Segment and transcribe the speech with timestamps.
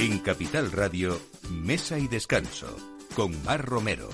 [0.00, 1.20] En Capital Radio,
[1.50, 2.74] Mesa y Descanso,
[3.14, 4.08] con Mar Romero.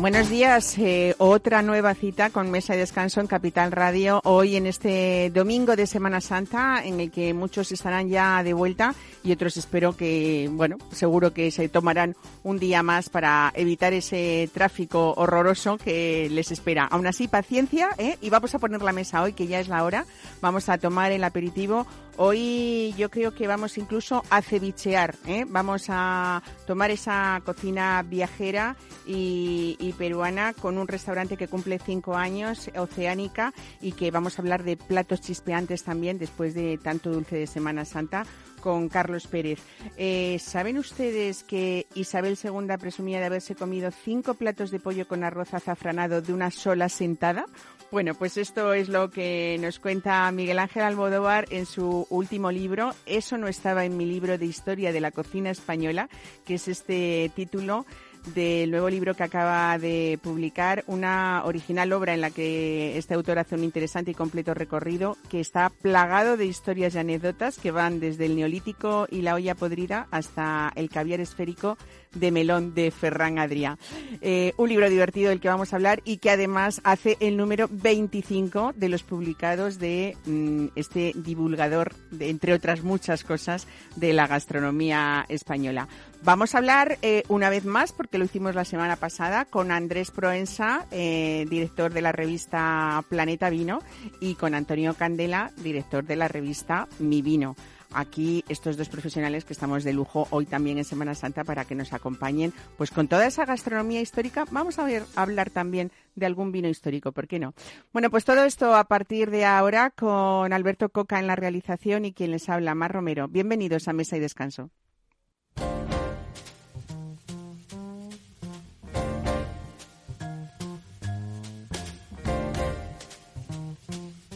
[0.00, 0.78] Buenos días.
[0.78, 4.20] Eh, otra nueva cita con Mesa y Descanso en Capital Radio.
[4.24, 8.94] Hoy en este domingo de Semana Santa, en el que muchos estarán ya de vuelta
[9.22, 14.48] y otros espero que, bueno, seguro que se tomarán un día más para evitar ese
[14.52, 16.84] tráfico horroroso que les espera.
[16.84, 18.16] Aún así, paciencia, ¿eh?
[18.20, 20.06] Y vamos a poner la mesa hoy, que ya es la hora.
[20.40, 21.86] Vamos a tomar el aperitivo
[22.22, 25.46] Hoy yo creo que vamos incluso a cevichear, ¿eh?
[25.48, 28.76] vamos a tomar esa cocina viajera
[29.06, 34.64] y, peruana con un restaurante que cumple cinco años, Oceánica, y que vamos a hablar
[34.64, 38.26] de platos chispeantes también después de tanto dulce de Semana Santa
[38.60, 39.60] con Carlos Pérez.
[39.96, 45.24] Eh, ¿Saben ustedes que Isabel II presumía de haberse comido cinco platos de pollo con
[45.24, 47.46] arroz azafranado de una sola sentada?
[47.90, 52.94] Bueno, pues esto es lo que nos cuenta Miguel Ángel Almodóvar en su último libro.
[53.04, 56.08] Eso no estaba en mi libro de historia de la cocina española,
[56.44, 57.86] que es este título
[58.34, 63.38] del nuevo libro que acaba de publicar, una original obra en la que este autor
[63.38, 68.00] hace un interesante y completo recorrido que está plagado de historias y anécdotas que van
[68.00, 71.76] desde el neolítico y la olla podrida hasta el caviar esférico
[72.14, 73.78] de melón de Ferran Adrià.
[74.20, 77.68] Eh, un libro divertido del que vamos a hablar y que además hace el número
[77.70, 84.26] 25 de los publicados de mm, este divulgador, de, entre otras muchas cosas, de la
[84.26, 85.88] gastronomía española.
[86.22, 90.10] Vamos a hablar eh, una vez más, porque lo hicimos la semana pasada, con Andrés
[90.10, 93.80] Proensa, eh, director de la revista Planeta Vino,
[94.20, 97.56] y con Antonio Candela, director de la revista Mi Vino
[97.92, 101.74] aquí estos dos profesionales que estamos de lujo hoy también en Semana Santa para que
[101.74, 104.44] nos acompañen pues con toda esa gastronomía histórica.
[104.52, 107.52] Vamos a, a hablar también de algún vino histórico, ¿por qué no?
[107.92, 112.12] Bueno, pues todo esto a partir de ahora con Alberto Coca en la realización y
[112.12, 113.26] quien les habla, Mar Romero.
[113.26, 114.70] Bienvenidos a Mesa y Descanso.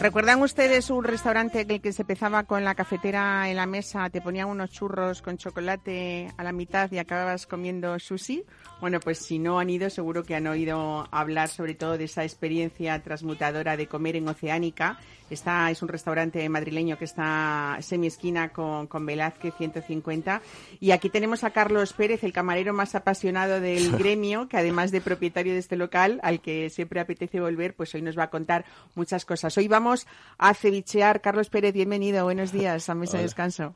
[0.00, 4.08] ¿Recuerdan ustedes un restaurante en el que se empezaba con la cafetera en la mesa,
[4.08, 8.42] te ponían unos churros con chocolate a la mitad y acababas comiendo sushi?
[8.80, 12.24] Bueno, pues si no han ido, seguro que han oído hablar sobre todo de esa
[12.24, 14.98] experiencia transmutadora de comer en Oceánica.
[15.30, 20.42] Esta es un restaurante madrileño que está semi esquina con, con Velázquez 150.
[20.80, 25.00] Y aquí tenemos a Carlos Pérez, el camarero más apasionado del gremio, que además de
[25.00, 28.64] propietario de este local, al que siempre apetece volver, pues hoy nos va a contar
[28.96, 29.56] muchas cosas.
[29.56, 31.20] Hoy vamos a cevichear.
[31.20, 32.24] Carlos Pérez, bienvenido.
[32.24, 33.74] Buenos días a Mesa de Descanso.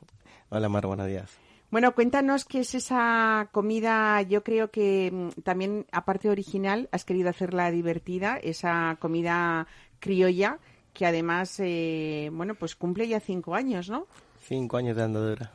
[0.50, 1.38] Hola, Mar, buenos días.
[1.70, 7.30] Bueno, cuéntanos qué es esa comida, yo creo que mm, también, aparte original, has querido
[7.30, 9.66] hacerla divertida, esa comida
[9.98, 10.60] criolla,
[10.94, 14.06] que además, eh, bueno, pues cumple ya cinco años, ¿no?
[14.40, 15.52] Cinco años de andadura.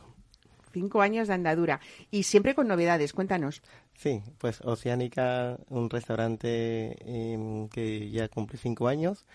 [0.72, 1.80] Cinco años de andadura.
[2.12, 3.64] Y siempre con novedades, cuéntanos.
[3.96, 6.98] Sí, pues Oceánica, un restaurante
[7.34, 9.26] em, que ya cumple cinco años.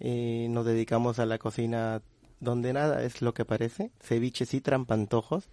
[0.00, 2.02] Eh, nos dedicamos a la cocina
[2.40, 5.48] donde nada es lo que parece, ceviches y trampantojos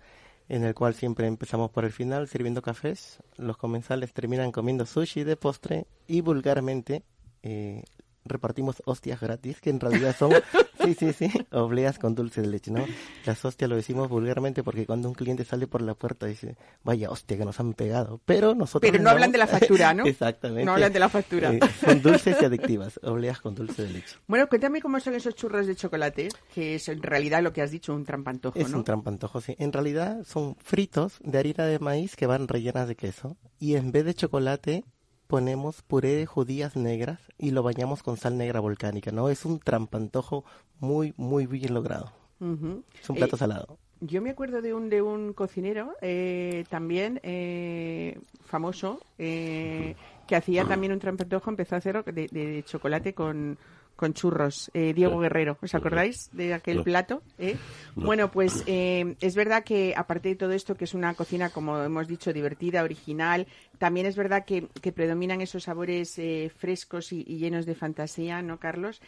[0.50, 5.24] en el cual siempre empezamos por el final sirviendo cafés, los comensales terminan comiendo sushi
[5.24, 7.04] de postre y vulgarmente
[7.44, 7.84] eh,
[8.26, 10.32] repartimos hostias gratis, que en realidad son,
[10.84, 12.86] sí, sí, sí, obleas con dulce de leche, ¿no?
[13.26, 17.10] Las hostias lo decimos vulgarmente porque cuando un cliente sale por la puerta dice, vaya
[17.10, 18.90] hostia que nos han pegado, pero nosotros...
[18.90, 20.06] Pero no hablan de la factura, ¿no?
[20.06, 20.66] Exactamente.
[20.66, 21.54] No hablan de la factura.
[21.54, 24.18] Eh, son dulces y adictivas, obleas con dulce de leche.
[24.28, 27.72] Bueno, cuéntame cómo son esos churros de chocolate, que es en realidad lo que has
[27.72, 29.56] dicho, un trampantojo, Es un trampantojo, sí.
[29.60, 33.92] En realidad son fritos de harina de maíz que van rellenas de queso y en
[33.92, 34.84] vez de chocolate
[35.30, 39.30] ponemos puré de judías negras y lo bañamos con sal negra volcánica, ¿no?
[39.30, 40.44] Es un trampantojo
[40.80, 42.12] muy, muy bien logrado.
[42.40, 43.78] Es un plato eh, salado.
[44.02, 49.96] Yo me acuerdo de un, de un cocinero eh, también eh, famoso que
[50.36, 53.60] hacía también un trampantojo, empezó a hacerlo de chocolate con,
[54.00, 55.58] con churros, eh, Diego Guerrero.
[55.62, 57.22] ¿Os acordáis de aquel plato?
[57.38, 57.58] Eh?
[57.96, 61.78] Bueno, pues eh, es verdad que aparte de todo esto, que es una cocina, como
[61.84, 63.46] hemos dicho, divertida, original,
[63.78, 66.16] también es verdad que, predominan esos sabores
[66.56, 69.02] frescos y, llenos de fantasía, ¿no, Carlos?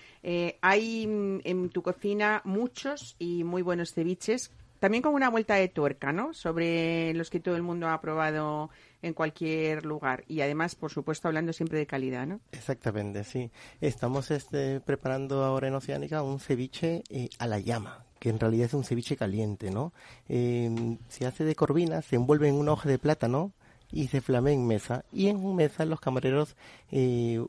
[0.61, 5.69] hay mm, en tu cocina muchos y muy buenos ceviches, también con una vuelta de
[5.69, 6.33] tuerca, ¿no?
[6.33, 8.71] Sobre los que todo el mundo ha probado
[9.01, 10.23] en cualquier lugar.
[10.27, 12.39] Y además, por supuesto, hablando siempre de calidad, ¿no?
[12.51, 13.51] Exactamente, sí.
[13.79, 18.67] Estamos este, preparando ahora en Oceánica un ceviche eh, a la llama, que en realidad
[18.67, 19.93] es un ceviche caliente, ¿no?
[20.29, 23.53] Eh, se hace de corvina, se envuelve en una hoja de plátano
[23.91, 25.05] y se flame en mesa.
[25.11, 26.55] Y en mesa los camareros
[26.91, 27.43] eh,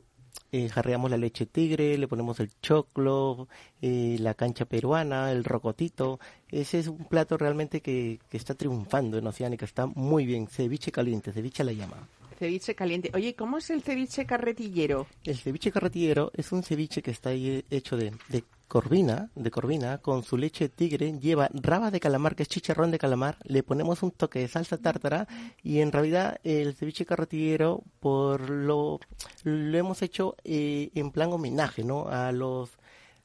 [0.51, 3.47] eh, jarreamos la leche tigre, le ponemos el choclo,
[3.81, 6.19] eh, la cancha peruana, el rocotito.
[6.49, 10.47] Ese es un plato realmente que, que está triunfando en Oceánica, está muy bien.
[10.47, 12.07] Ceviche caliente, ceviche a la llama.
[12.33, 13.11] Ceviche caliente.
[13.13, 15.07] Oye, ¿cómo es el ceviche carretillero?
[15.23, 20.23] El ceviche carretillero es un ceviche que está hecho de, de corvina, de corvina, con
[20.23, 24.09] su leche tigre, lleva raba de calamar, que es chicharrón de calamar, le ponemos un
[24.09, 25.27] toque de salsa tártara
[25.61, 28.99] y en realidad el ceviche carretillero por lo,
[29.43, 32.07] lo hemos hecho eh, en plan homenaje, ¿no?
[32.07, 32.71] A los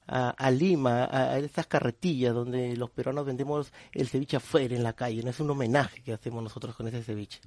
[0.08, 4.82] a, a Lima, a, a, estas carretillas donde los peruanos vendemos el ceviche afuera en
[4.82, 5.22] la calle.
[5.22, 5.30] ¿no?
[5.30, 7.40] Es un homenaje que hacemos nosotros con ese ceviche.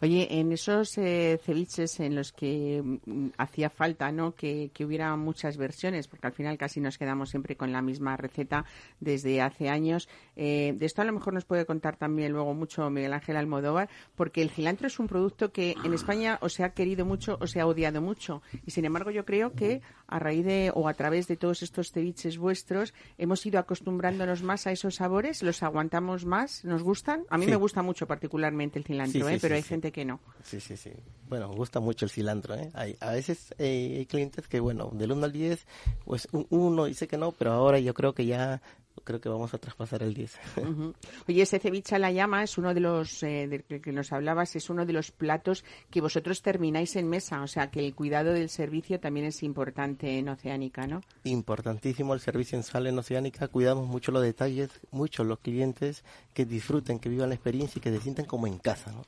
[0.00, 4.34] Oye, en esos eh, ceviches en los que mm, hacía falta ¿no?
[4.34, 8.16] Que, que, hubiera muchas versiones, porque al final casi nos quedamos siempre con la misma
[8.16, 8.64] receta
[9.00, 12.88] desde hace años, eh, de esto a lo mejor nos puede contar también luego mucho
[12.90, 16.70] Miguel Ángel Almodóvar, porque el cilantro es un producto que en España o se ha
[16.70, 18.42] querido mucho o se ha odiado mucho.
[18.66, 21.73] Y sin embargo yo creo que a raíz de o a través de todos estos
[21.82, 27.24] ceviches vuestros hemos ido acostumbrándonos más a esos sabores, los aguantamos más, nos gustan.
[27.30, 27.50] A mí Sí.
[27.50, 29.38] me gusta mucho particularmente el cilantro, Sí, sí, ¿eh?
[29.40, 30.20] pero hay gente que no.
[30.42, 30.90] Sí, sí, sí.
[31.28, 32.70] Bueno, gusta mucho el cilantro, ¿eh?
[32.74, 35.66] Hay, a veces eh, hay clientes que, bueno, del 1 al 10,
[36.04, 38.60] pues un- uno dice que no, pero ahora yo creo que ya,
[39.02, 40.38] creo que vamos a traspasar el 10.
[40.58, 40.94] Ujú.
[41.28, 44.12] Oye, ese ceviche a la llama es uno de los eh, del que, que nos
[44.12, 47.94] hablabas, es uno de los platos que vosotros termináis en mesa, o sea que el
[47.94, 51.00] cuidado del servicio también es importante en Oceánica, ¿no?
[51.24, 56.44] Importantísimo el servicio en sala en Oceánica, cuidamos mucho los detalles, mucho los clientes que
[56.44, 59.02] disfruten, que vivan la experiencia y que se sientan como en casa, ¿no?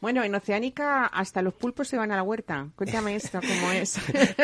[0.00, 2.68] Bueno, en Oceánica hasta los pulpos se van a la huerta.
[2.76, 3.96] Cuéntame esto, ¿cómo es?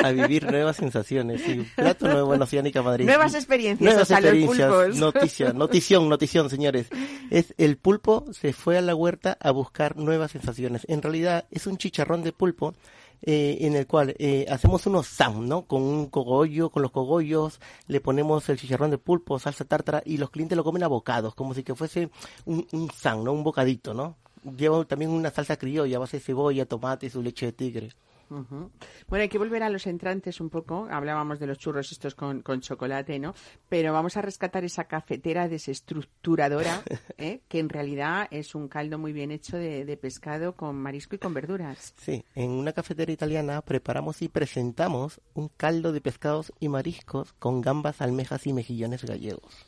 [0.02, 1.42] a vivir nuevas sensaciones.
[1.42, 3.04] Sí, plato nuevo en Oceánica Madrid.
[3.04, 4.96] Nuevas experiencias, Nuevas experiencias.
[4.96, 6.88] Noticia, notición, notición, señores.
[7.30, 10.86] Es el pulpo se fue a la huerta a buscar nuevas sensaciones.
[10.88, 12.74] En realidad es un chicharrón de pulpo.
[13.22, 15.66] eh, en el cual eh, hacemos unos sam, ¿no?
[15.66, 20.16] Con un cogollo, con los cogollos, le ponemos el chicharrón de pulpo, salsa tártara y
[20.16, 22.08] los clientes lo comen a bocados, como si que fuese
[22.46, 23.32] un, un sam, ¿no?
[23.32, 24.16] Un bocadito, ¿no?
[24.56, 27.90] Lleva también una salsa criolla, base de cebolla, tomate y su leche de tigre.
[28.30, 28.70] Ujú.
[29.08, 30.86] Bueno, hay que volver a los entrantes un poco.
[30.88, 33.34] Hablábamos de los churros estos con, con chocolate, ¿no?
[33.68, 36.82] Pero vamos a rescatar esa cafetera desestructuradora,
[37.18, 37.40] ¿eh?
[37.48, 41.18] que en realidad es un caldo muy bien hecho de, de pescado con marisco y
[41.18, 41.92] con verduras.
[41.98, 47.60] Sí, en una cafetería italiana preparamos y presentamos un caldo de pescados y mariscos con
[47.60, 49.66] gambas, almejas y mejillones gallegos.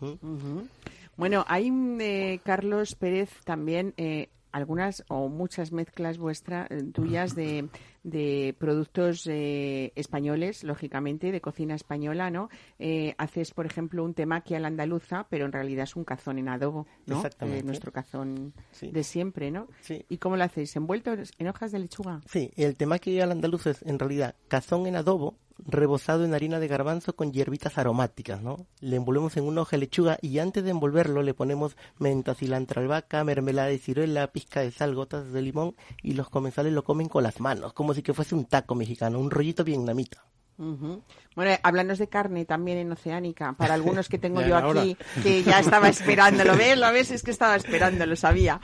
[0.00, 0.18] Ujú.
[0.22, 0.68] Ujú.
[1.16, 7.68] Bueno, hay, eh, Carlos Pérez, también eh, algunas o muchas mezclas vuestras, eh, tuyas, de,
[8.06, 12.48] de productos eh, españoles, lógicamente, de cocina española, ¿no?
[12.78, 16.38] Eh, haces, por ejemplo, un temaki a la andaluza, pero en realidad es un cazón
[16.38, 17.16] en adobo, ¿no?
[17.16, 17.60] Exactamente.
[17.60, 18.90] Eh, nuestro cazón Sí.
[18.92, 19.66] de siempre, ¿no?
[19.80, 20.04] Sí.
[20.08, 20.76] ¿Y cómo lo hacéis?
[20.76, 22.20] ¿Envuelto en hojas de lechuga?
[22.30, 26.68] Sí, el temaki al andaluz es en realidad cazón en adobo, rebozado en harina de
[26.68, 28.66] garbanzo con hierbitas aromáticas, ¿no?
[28.80, 32.82] Le envolvemos en una hoja de lechuga y antes de envolverlo le ponemos menta, cilantro,
[32.82, 37.08] albahaca, mermelada de ciruela, pizca de sal, gotas de limón y los comensales lo comen
[37.08, 40.22] con las manos, como si que fuese un taco mexicano, un rollito vietnamita.
[40.58, 41.02] Ujú.
[41.34, 44.96] Bueno, eh, háblanos de carne también en Oceánica, para algunos que tengo Ya yo aquí,
[45.22, 46.56] que ya estaba esperándolo.
[46.56, 46.78] ¿Ves?
[46.78, 47.10] ¿Lo ves?
[47.10, 48.60] Es que estaba esperando, lo sabía.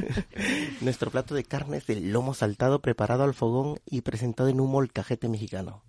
[0.80, 4.70] Nuestro plato de carne es el lomo saltado preparado al fogón y presentado en un
[4.70, 5.82] molcajete mexicano.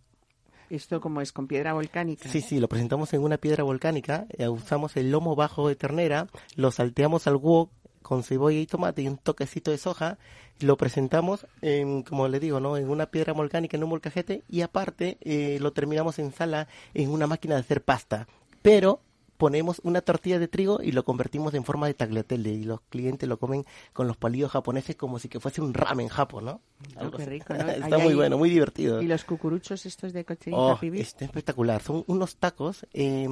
[0.69, 2.27] Esto como es con piedra volcánica.
[2.29, 6.27] Sí, sí, lo presentamos en una piedra volcánica, eh, usamos el lomo bajo de ternera,
[6.55, 7.69] lo salteamos al wok
[8.05, 10.19] con cebolla y tomate y un toquecito de soja,
[10.59, 12.77] lo presentamos, en, como le digo, ¿no?
[12.77, 17.09] en una piedra volcánica, en un molcajete, y aparte eh, lo terminamos en sala en
[17.09, 18.27] una máquina de hacer pasta.
[18.61, 18.99] Pero
[19.37, 23.27] ponemos una tortilla de trigo y lo convertimos en forma de tagliatelle y los clientes
[23.27, 26.61] lo comen con los palillos japoneses como si que fuese un ramen japo, ¿no?
[26.95, 27.69] Oh, Algo qué rico, ¿no?
[27.69, 29.01] Está muy bueno, muy divertido.
[29.01, 31.01] Y los cucuruchos estos de cochinita Oh, pibil.
[31.01, 31.81] está espectacular.
[31.81, 33.27] Son unos tacos eh,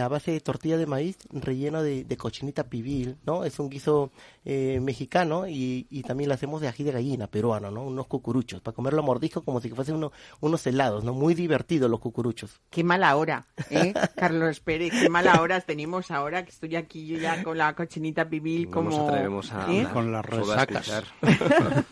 [0.00, 3.44] a base de tortilla de maíz relleno de, de cochinita pibil, ¿no?
[3.44, 4.10] Es un guiso
[4.44, 7.84] eh, mexicano y, y también lo hacemos de ají de gallina peruano, ¿no?
[7.84, 11.12] Unos cucuruchos, para comerlo a mordisco como si fuesen uno- unos helados, ¿no?
[11.14, 12.60] Muy divertidos los cucuruchos.
[12.70, 13.92] Qué mala hora, ¿eh?
[14.16, 18.28] Carlos Pérez, qué mala hora tenemos ahora que estoy aquí yo ya con la cochinita
[18.28, 18.90] pibil No como...
[18.90, 19.86] nos atrevemos a ¿eh?
[19.92, 21.04] Con las resacas.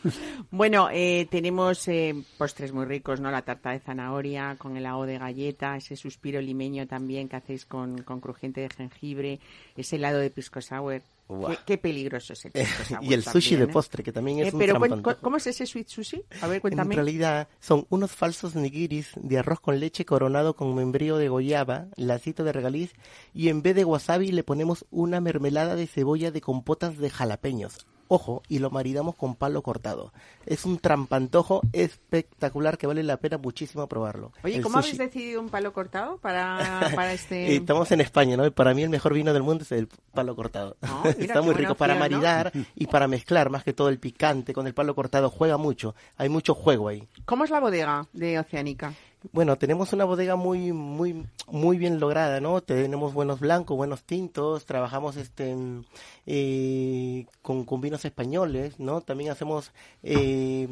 [0.50, 3.30] Bueno, eh, tenemos eh, postres muy ricos, ¿no?
[3.30, 7.66] La tarta de zanahoria con el helado de galleta, ese suspiro limeño también que hacéis
[7.66, 9.40] con, con crujiente de jengibre,
[9.76, 11.02] ese helado de pisco sour.
[11.48, 13.72] Qué, qué, peligroso es el pisco sour Y el sushi también, de ¿eh?
[13.72, 15.16] postre, que también es Eh, un pero trampón.
[15.20, 16.24] ¿cómo es ese sweet sushi?
[16.40, 16.94] A ver, cuéntame.
[16.94, 21.86] En realidad son unos falsos nigiris de arroz con leche coronado con membrillo de goyaba,
[21.96, 22.92] lacito de regaliz
[23.34, 27.86] y en vez de wasabi le ponemos una mermelada de cebolla de compotas de jalapeños.
[28.12, 30.12] Ojo, y lo maridamos con palo cortado.
[30.44, 34.32] Es un trampantojo espectacular que vale la pena muchísimo probarlo.
[34.42, 34.96] Oye, El ¿cómo sushi.
[34.96, 37.52] habéis decidido un palo cortado para, para este...?
[37.52, 38.44] Eh, Estamos en España, ¿no?
[38.44, 40.76] Y para mí el mejor vino del mundo es el palo cortado.
[40.82, 42.16] Ah, mira, Está muy rico para opción, ¿no?
[42.18, 45.30] maridar y para mezclar, más que todo el picante con el palo cortado.
[45.30, 47.06] Juega mucho, hay mucho juego ahí.
[47.26, 48.92] ¿Cómo es la bodega de Oceánica?
[49.32, 52.62] Bueno, tenemos una bodega muy, muy, muy bien lograda, ¿no?
[52.62, 55.54] Tenemos buenos blancos, buenos tintos, trabajamos este
[56.24, 59.02] eh, con, con vinos españoles, ¿no?
[59.02, 59.72] También hacemos,
[60.02, 60.66] eh,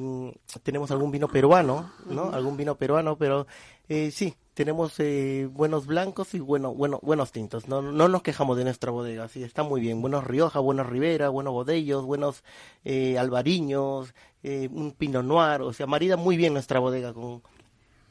[0.62, 2.30] tenemos algún vino peruano, ¿no?
[2.32, 3.46] Algún vino peruano, pero
[3.90, 7.68] eh, sí, tenemos eh, buenos blancos y bueno, bueno, buenos tintos.
[7.68, 10.00] No, no nos quejamos de nuestra bodega, sí, está muy bien.
[10.00, 12.42] Buenos Rioja, buenos Rivera, buenos Bodellos, buenos
[12.84, 17.42] eh, Albariños, eh, un Pinot Noir, o sea, marida muy bien nuestra bodega con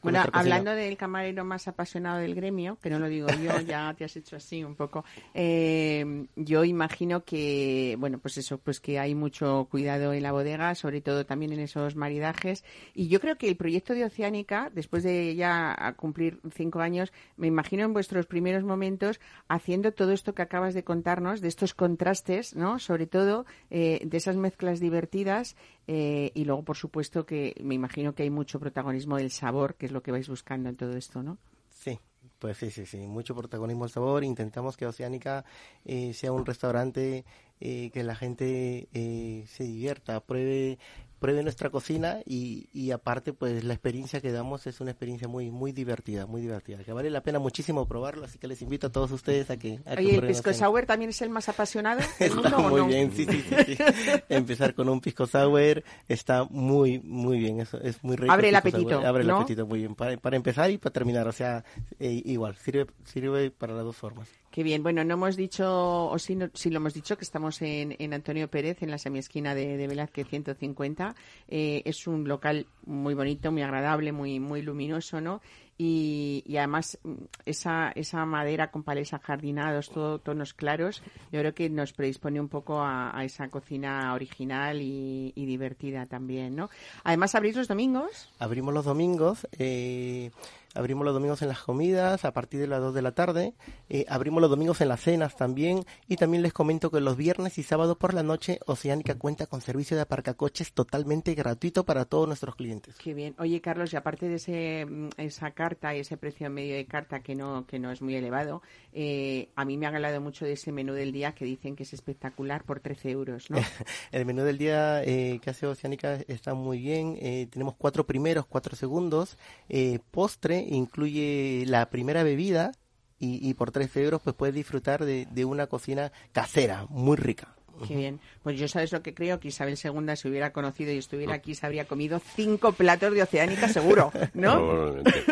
[0.02, 4.04] Bueno, hablando del camarero más apasionado del gremio, que no lo digo yo, ya te
[4.04, 5.04] has hecho así un poco.
[5.34, 10.74] eh, yo imagino que, bueno, pues eso, pues que hay mucho cuidado en la bodega,
[10.74, 12.64] sobre todo también en esos maridajes.
[12.94, 17.46] Y yo creo que el proyecto de Oceánica, después de ya cumplir cinco años, me
[17.46, 22.54] imagino en vuestros primeros momentos haciendo todo esto que acabas de contarnos, de estos contrastes,
[22.54, 22.78] ¿no?
[22.78, 25.56] Sobre todo eh, de esas mezclas divertidas
[25.88, 29.86] eh, y luego, por supuesto, que me imagino que hay mucho protagonismo del sabor, que
[29.86, 31.38] es lo que vais buscando en todo esto, ¿no?
[31.70, 31.98] Sí,
[32.38, 34.22] pues sí, sí, sí, mucho protagonismo al sabor.
[34.22, 35.46] Intentamos que Oceánica
[35.86, 37.24] eh, sea un restaurante
[37.60, 40.78] eh, que la gente eh, se divierta, pruebe,
[41.18, 45.50] pruebe nuestra cocina y, y aparte, pues la experiencia que damos es una experiencia muy,
[45.50, 48.24] muy divertida, muy divertida, que vale la pena muchísimo probarlo.
[48.24, 49.80] Así que les invito a todos ustedes a que.
[49.84, 52.58] A que Oye, ¿el prueben pisco sour también es el más apasionado del mundo Está
[52.58, 52.86] o muy no?
[52.86, 53.78] bien, sí, sí, sí, sí.
[54.28, 57.60] Empezar con un pisco sour está muy, muy bien.
[57.60, 58.32] Es, es muy rico.
[58.32, 59.06] Abre el apetito, sour.
[59.06, 59.94] Abre el apetito muy bien.
[59.94, 61.26] Para, para empezar y para terminar.
[61.28, 61.64] O sea,
[61.98, 64.28] eh, igual, sirve, sirve para las dos formas.
[64.50, 64.82] Qué bien.
[64.82, 68.14] Bueno, no hemos dicho, o sí, no- sí lo hemos dicho, que estamos en, en
[68.14, 71.14] Antonio Pérez, en la semiesquina de, de Velázquez 150.
[71.48, 75.42] Eh, es un local muy bonito, muy agradable, muy, muy luminoso, ¿no?
[75.76, 77.12] Y, y además mm,
[77.44, 82.48] esa, esa madera con palés ajardinados, todo tonos claros, yo creo que nos predispone un
[82.48, 86.68] poco a, a esa cocina original y, y divertida también, ¿no?
[87.04, 88.28] Además, abrís los domingos.
[88.40, 90.32] Abrimos los domingos, eh,
[90.78, 93.54] abrimos los domingos en las comidas a partir de las 2 de la tarde,
[93.88, 97.58] eh, abrimos los domingos en las cenas también y también les comento que los viernes
[97.58, 102.26] y sábados por la noche Oceánica cuenta con servicio de aparcacoches totalmente gratuito para todos
[102.26, 102.94] nuestros clientes.
[102.96, 103.34] Qué bien.
[103.38, 107.20] Oye, Carlos, y aparte de ese, mm, esa carta y ese precio medio de carta
[107.20, 110.52] que no, que no es muy elevado, eh, a mí me ha hablado mucho de
[110.52, 113.58] ese menú del día que dicen que es espectacular por 13 euros, ¿no?
[114.12, 117.16] El menú del día eh, que hace Oceánica está muy bien.
[117.20, 119.36] eh, tenemos cuatro primeros, cuatro segundos.
[119.68, 122.72] eh, postre incluye la primera bebida
[123.18, 127.58] y, y por 13 euros pues puedes disfrutar de, de una cocina casera muy rica.
[127.86, 128.20] Qué bien.
[128.42, 131.54] Pues yo sabes lo que creo, que Isabel II si hubiera conocido y estuviera aquí
[131.54, 134.56] se habría comido cinco platos de Oceánica seguro, ¿no?
[134.56, 135.24] Probablemente.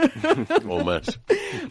[0.68, 1.20] o más.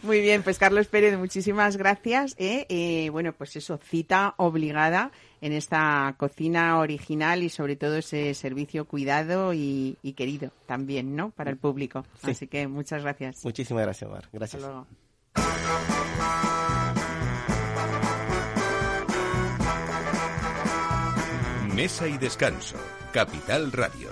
[0.02, 2.34] Muy bien, pues Carlos Pérez, muchísimas gracias.
[2.38, 2.66] ¿eh?
[2.68, 8.84] Eh, bueno, pues eso, cita obligada en esta cocina original y sobre todo ese servicio
[8.86, 11.30] cuidado y, y querido también, ¿no?
[11.30, 12.04] Para el público.
[12.24, 12.30] Sí.
[12.30, 13.44] Así que muchas gracias.
[13.44, 14.24] Muchísimas gracias, Mar.
[14.24, 14.62] Hasta Gracias.
[14.62, 14.86] luego.
[21.74, 22.76] Mesa y descanso.
[23.12, 24.08] Capital Radio.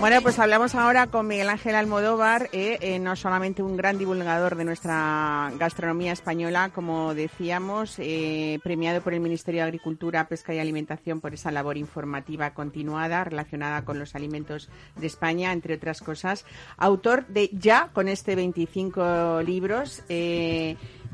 [0.00, 4.54] Bueno, pues hablamos ahora con Miguel Ángel Almodóvar, eh, eh, no solamente un gran divulgador
[4.54, 10.60] de nuestra gastronomía española, como decíamos, eh, premiado por el Ministerio de Agricultura, Pesca y
[10.60, 16.44] Alimentación por esa labor informativa continuada relacionada con los alimentos de España, entre otras cosas.
[16.76, 20.04] Autor de ya con este 25 libros.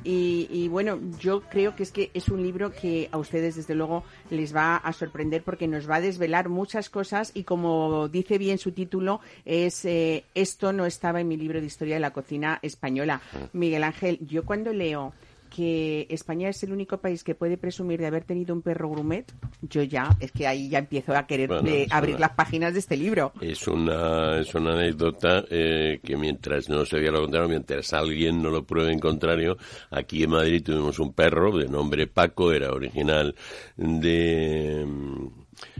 [0.04, 3.74] Y, y, bueno, yo creo que es que es un libro que a ustedes desde
[3.74, 8.38] luego les va a sorprender porque nos va a desvelar muchas cosas y como dice
[8.38, 12.12] bien su título es eh, esto no estaba en mi libro de historia de la
[12.12, 13.20] cocina española.
[13.52, 15.12] Miguel Ángel, yo cuando leo
[15.54, 19.32] que España es el único país que puede presumir de haber tenido un perro grumet,
[19.62, 22.72] yo ya, es que ahí ya empiezo a querer Bueno, eh, abrir una- las páginas
[22.72, 23.32] de este libro.
[23.40, 28.42] Es una, es una anécdota eh, que mientras no se vea lo contrario, mientras alguien
[28.42, 29.56] no lo pruebe en contrario,
[29.90, 33.34] aquí en Madrid tuvimos un perro de nombre Paco, era original
[33.76, 34.86] de...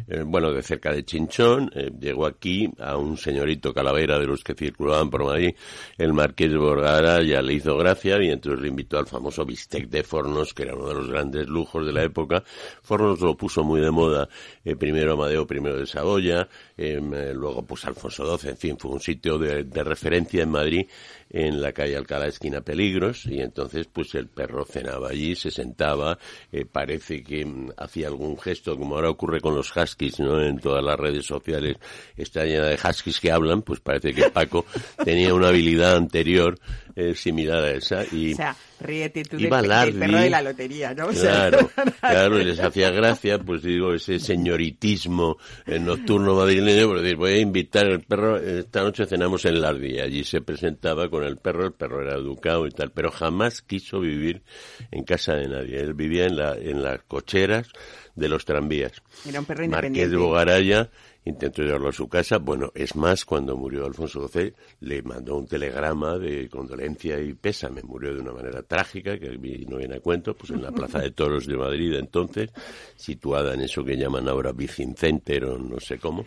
[0.07, 4.43] eh, bueno, de cerca de Chinchón, eh, llegó aquí a un señorito calavera de los
[4.43, 5.54] que circulaban por Madrid,
[5.99, 9.88] el marqués de Borgara ya le hizo gracia y entonces le invitó al famoso bistec
[9.88, 12.43] de Fornos, que era uno de los grandes lujos de la época.
[12.83, 14.28] Fornos lo puso muy de moda,
[14.64, 18.90] eh, primero Amadeo I de Saboya, eh, eh, luego pues Alfonso XII, en fin, fue
[18.90, 20.87] un sitio de, de referencia en Madrid,
[21.31, 26.19] en la calle Alcalá, esquina Peligros, y entonces pues el perro cenaba allí, se sentaba,
[26.52, 30.40] eh, parece que mm, hacía algún gesto, como ahora ocurre con los huskies, ¿no?
[30.43, 31.76] En todas las redes sociales
[32.16, 34.64] está llena de huskies que hablan, pues parece que Paco
[35.04, 36.59] tenía una habilidad anterior
[36.96, 38.32] eh, similar a esa y...
[38.32, 39.98] O sea, ríete tú del, Iba del Lardi.
[39.98, 41.06] perro de la lotería, ¿no?
[41.06, 41.70] O sea, Claro,
[42.00, 47.32] claro, y les hacía gracia, pues digo, ese señoritismo eh, nocturno madrileño, por decir, voy
[47.32, 51.66] a invitar al perro, esta noche cenamos en Lardi, allí se presentaba con el perro,
[51.66, 54.42] el perro era educado y tal, pero jamás quiso vivir
[54.90, 57.69] en casa de nadie, él vivía en, la, en las cocheras
[58.14, 58.92] de los tranvías.
[59.28, 60.10] Era un perro Marqués independiente.
[60.10, 60.90] de Bogaraya
[61.25, 62.39] intentó llevarlo a su casa.
[62.39, 67.82] Bueno, es más, cuando murió Alfonso XII, le mandó un telegrama de condolencia y pésame.
[67.82, 69.30] Murió de una manera trágica, que
[69.69, 72.50] no viene a cuento, pues en la Plaza de Toros de Madrid, entonces,
[72.97, 76.25] situada en eso que llaman ahora Vicin Center o no sé cómo,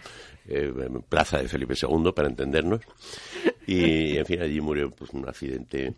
[0.48, 0.74] eh,
[1.08, 2.82] Plaza de Felipe II, para entendernos.
[3.66, 5.94] Y, en fin, allí murió pues un accidente.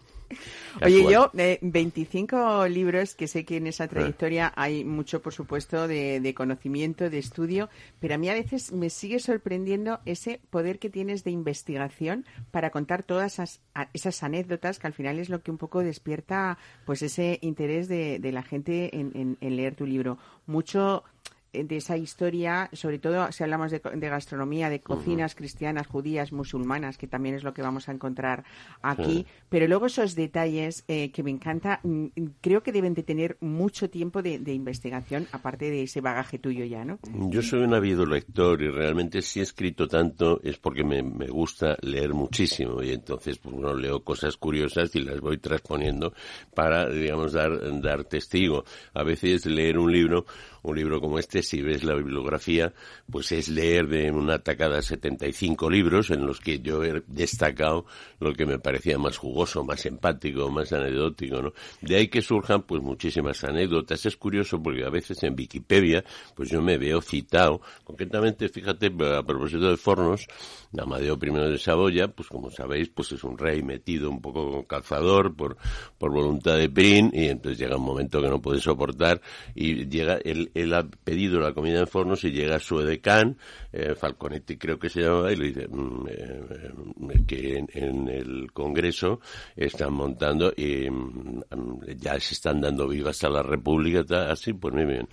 [0.86, 5.88] Oye, yo, eh, 25 libros, que sé que en esa trayectoria hay mucho, por supuesto,
[5.88, 10.80] de, de conocimiento, de estudio, pero a mí a veces me sigue sorprendiendo ese poder
[10.80, 13.62] que tienes de investigación para contar todas esas,
[13.94, 18.20] esas anécdotas que al final es lo que un poco despierta pues ese interés de,
[18.20, 20.18] de la gente en, en- en leer tu libro.
[20.48, 21.19] Mucho eh,
[21.54, 26.98] de esa historia, sobre todo si hablamos de, de gastronomía, de cocinas cristianas, judías, musulmanas,
[26.98, 28.44] que también es lo que vamos a encontrar
[28.82, 32.08] aquí, pero luego esos detalles eh, que me encanta, mm,
[32.42, 36.66] creo que deben de tener mucho tiempo de, de investigación, aparte de ese bagaje tuyo
[36.66, 37.00] ya, ¿no?
[37.30, 41.28] Yo soy un ávido lector y realmente si he escrito tanto es porque me, me
[41.28, 46.14] gusta leer muchísimo y entonces pues no leo cosas curiosas y las voy transponiendo
[46.54, 48.64] para, digamos, dar, dar testigo.
[48.94, 50.26] A veces leer un libro,
[50.64, 52.74] un libro como este, si ves la bibliografía,
[53.10, 57.86] pues es leer de una tacada 75 libros en los que yo he destacado
[58.20, 61.54] lo que me parecía más jugoso, más empático, más anecdótico, ¿no?
[61.82, 64.06] De ahí que surjan pues muchísimas anécdotas.
[64.06, 66.04] Es curioso porque a veces en Wikipedia
[66.36, 70.28] pues yo me veo citado, concretamente, fíjate, a propósito de Fornos,
[70.78, 74.64] Amadeo I de Saboya, pues como sabéis, pues es un rey metido un poco con
[74.64, 75.58] calzador por,
[75.98, 79.22] por voluntad de Prin y entonces llega un momento que no puede soportar
[79.56, 83.38] y llega, él, él ha pedido la comida en Fornos y llega su edecán,
[83.72, 86.42] eh, Falconetti creo que se llamaba, y le dice mm, eh,
[87.12, 89.22] eh, que en, en el Congreso
[89.56, 91.42] están montando y mm,
[91.98, 95.08] ya se están dando vivas a la República, así, pues muy bien.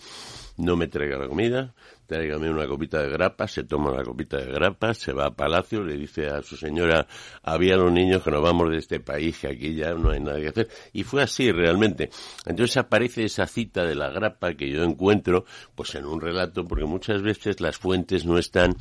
[0.59, 1.75] No me traiga la comida,
[2.07, 5.83] tráigame una copita de grapa, se toma la copita de grapa, se va a Palacio,
[5.83, 7.07] le dice a su señora,
[7.43, 10.41] había los niños que nos vamos de este país, que aquí ya no hay nada
[10.41, 10.69] que hacer.
[10.93, 12.11] Y fue así realmente.
[12.45, 16.85] Entonces aparece esa cita de la grapa que yo encuentro, pues en un relato, porque
[16.85, 18.75] muchas veces las fuentes no están,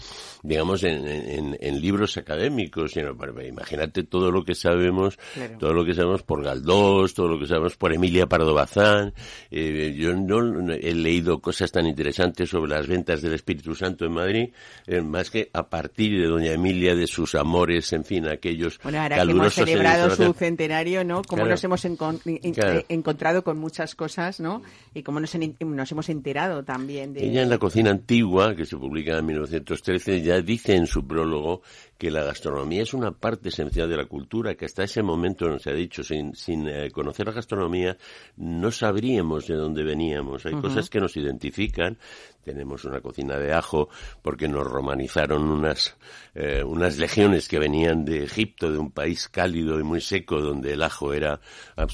[0.44, 5.58] digamos, en, en- en libros académicos, sino, imagínate todo lo que sabemos, Claro.
[5.60, 9.14] todo lo que sabemos por Galdós, todo lo que sabemos por Emilia Pardo Bazán.
[9.52, 14.12] Eh, yo no he leído cosas tan interesantes sobre las ventas del Espíritu Santo en
[14.13, 14.49] Madrid,
[14.88, 18.99] eh, más que a partir de doña Emilia, de sus amores, en fin, aquellos Bueno,
[19.01, 21.21] ahora que hemos calurosos celebrado su centenario, ¿no?
[21.23, 21.51] Cómo Claro.
[21.51, 22.80] nos hemos encon- en- Claro.
[22.80, 24.62] eh, encontrado con muchas cosas, ¿no?
[24.93, 27.25] Y cómo nos, en- nos hemos enterado también de...
[27.25, 31.62] Ella en la cocina antigua, que se publica en 1913, ya dice en su prólogo
[31.97, 35.65] que la gastronomía es una parte esencial de la cultura, que hasta ese momento nos
[35.67, 37.97] ha dicho, sin, sin eh, conocer la gastronomía,
[38.38, 40.45] no sabríamos de dónde veníamos.
[40.45, 41.97] Hay cosas que nos identifican.
[42.45, 43.89] Tenemos una cocina de ajo
[44.21, 45.97] porque nos romanizaron unas,
[46.36, 50.74] eh, unas legiones que venían de Egipto, de un país cálido y muy seco, donde
[50.74, 51.39] el ajo era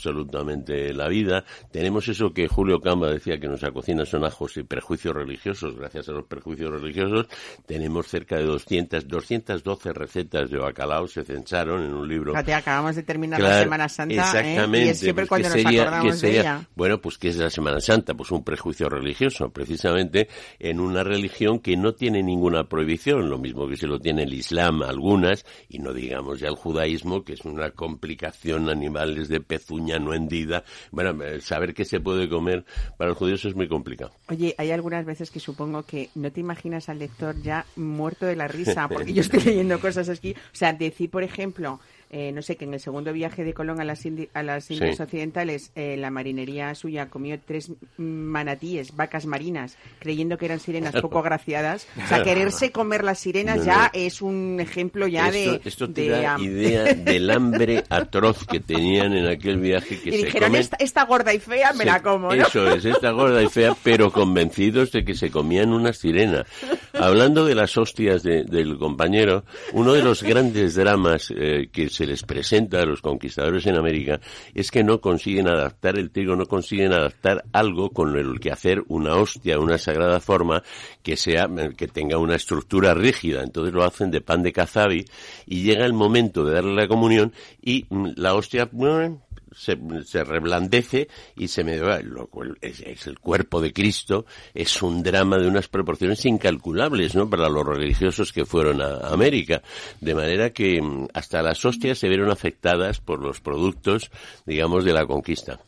[0.01, 1.45] absolutamente la vida.
[1.71, 5.75] Tenemos eso que Julio Camba decía que nuestra cocina son ajos y prejuicios religiosos.
[5.75, 7.27] Gracias a los prejuicios religiosos
[7.65, 12.31] tenemos cerca de 200, 212 recetas de bacalao se censaron en un libro.
[12.33, 14.17] Fíjate, acabamos de terminar la Semana Santa ¿eh?
[14.17, 14.85] Exactamente.
[14.85, 16.33] y es siempre pues, cuando ¿qué nos sería- acordamos sería?
[16.33, 16.67] de ella.
[16.75, 18.13] Bueno, pues ¿qué es la Semana Santa?
[18.13, 20.27] Pues un prejuicio religioso, precisamente
[20.59, 24.39] en una religión que no tiene ninguna prohibición, lo mismo que se lo tiene el
[24.39, 29.99] Islam, algunas, y no digamos ya el judaísmo, que es una complicación, animales de pezuña
[29.99, 30.63] no hendida.
[30.91, 32.65] Bueno, eh, saber qué se puede comer
[32.97, 34.11] para los judíos es muy complicado.
[34.29, 38.35] Oye, hay algunas veces que supongo que no te imaginas al lector ya muerto de
[38.35, 40.31] la risa, porque yo estoy leyendo cosas aquí.
[40.31, 41.79] O sea, decir, por ejemplo,
[42.13, 44.65] eh, no sé, que en el segundo viaje de Colón a las, Indi- a las
[44.65, 44.73] Sí.
[44.75, 50.93] Indias Occidentales, eh, la marinería suya comió tres manatíes, vacas marinas, creyendo que eran sirenas
[51.01, 51.87] poco agraciadas.
[52.03, 53.89] O sea, quererse comer las sirenas No, ya no.
[53.93, 55.61] es un ejemplo ya esto, de...
[55.63, 60.09] esto te de, da am- idea del hambre atroz que tenían en aquel viaje que
[60.09, 62.45] y se dijeron, comen- esta, esta gorda y fea me se- la como, ¿no?
[62.45, 66.45] Eso es, esta gorda y fea, pero convencidos de que se comían una sirena.
[66.93, 69.43] Hablando de las hostias de- del compañero,
[69.73, 74.19] uno de los grandes dramas eh, que se les presenta a los conquistadores en América
[74.53, 78.83] es que no consiguen adaptar el trigo, no consiguen adaptar algo con el que hacer
[78.87, 80.63] una hostia, una sagrada forma
[81.03, 83.43] que sea, que tenga una estructura rígida.
[83.43, 85.05] Entonces lo hacen de pan de cazabi
[85.45, 90.23] y llega el momento de darle la comunión y mm, la hostia bueno, se, se
[90.23, 91.99] reblandece y se me va.
[92.01, 97.15] Lo cual es, es el cuerpo de Cristo, es un drama de unas proporciones incalculables,
[97.15, 97.29] ¿no?
[97.29, 99.61] Para los religiosos que fueron a América.
[99.99, 104.11] De manera que mm, hasta las hostias se vieron afectadas por los productos,
[104.45, 105.59] digamos, de la conquista.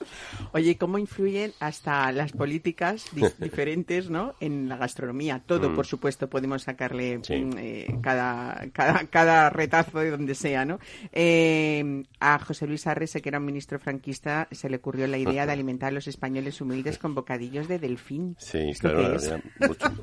[0.54, 4.36] Oye, ¿cómo influyen hasta las políticas di- diferentes, ¿no?
[4.40, 5.42] En la gastronomía.
[5.46, 7.24] Todo, por supuesto, podemos sacarle Mm.
[7.24, 7.36] Sí.
[7.36, 10.80] mm, eh, cada, cada, cada retazo de donde sea, ¿no?
[11.12, 15.46] Eh, a José Luis Arrese, que era un ministro franquista, se le ocurrió la idea
[15.46, 18.36] de alimentar a los españoles humildes con bocadillos de delfín.
[18.40, 19.18] Sí, ¿Esto claro,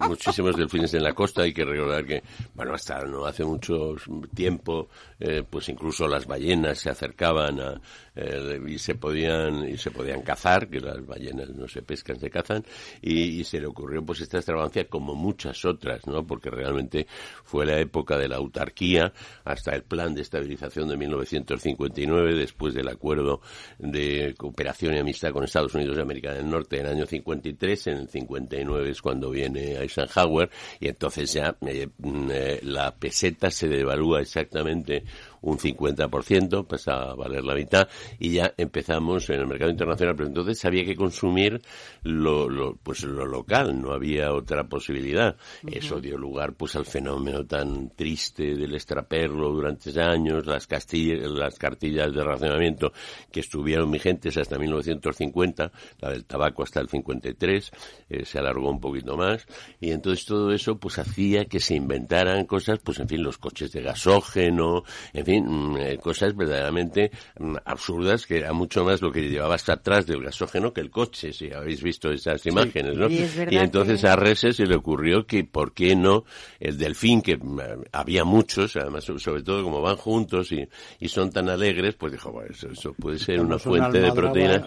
[0.09, 1.43] muchísimos delfines en la costa.
[1.43, 2.23] Hay que recordar que,
[2.55, 3.95] bueno, hasta no hace mucho
[4.35, 7.81] tiempo, eh, pues incluso las ballenas se acercaban a,
[8.15, 12.31] eh, y se podían y se podían cazar, que las ballenas no se pescan, se
[12.31, 12.65] cazan,
[13.01, 16.27] y, y se le ocurrió pues esta extravagancia como muchas otras, ¿no?
[16.27, 17.07] Porque realmente
[17.45, 19.13] fue la época de la autarquía
[19.45, 23.41] hasta el plan de estabilización de 1959, después del acuerdo
[23.79, 27.87] de cooperación y amistad con Estados Unidos de América del Norte en el año 53,
[27.89, 33.51] en el 59 es cuando viene Eisenhower y entonces ya eh, mm, eh, la peseta
[33.51, 35.05] se devalúa exactamente
[35.43, 40.29] un 50%, pasa a valer la mitad y ya empezamos en el mercado internacional, pero
[40.29, 41.61] entonces había que consumir
[42.03, 45.37] lo, lo, pues lo local, no había otra posibilidad.
[45.71, 51.59] Eso dio lugar pues al fenómeno tan triste del extraperlo durante años, las, castillas, las
[51.59, 52.93] cartillas de racionamiento
[53.33, 57.71] que estuvieron vigentes hasta 1950, la del tabaco hasta el 53,
[58.09, 59.47] eh, se alargó un poquito más
[59.81, 63.73] y entonces todo eso pues hacía que se inventaran cosas, pues en fin, los coches
[63.73, 69.13] de gasógeno, en fin, mm, eh, cosas verdaderamente mm, absurdas que era mucho más lo
[69.13, 73.09] que llevaba hasta atrás del gasógeno que el coche, si habéis visto esas imágenes, ¿no?
[73.11, 76.25] Y es verdad Y entonces que- a Rese se le ocurrió que, ¿por qué no?
[76.59, 77.61] El delfín, que mm,
[77.93, 80.67] había muchos, además, sobre- todo como van juntos y,
[80.99, 84.01] y son tan alegres, pues dijo, bueno, eso, eso puede ser una Ponemos una fuente
[84.01, 84.63] de proteínas.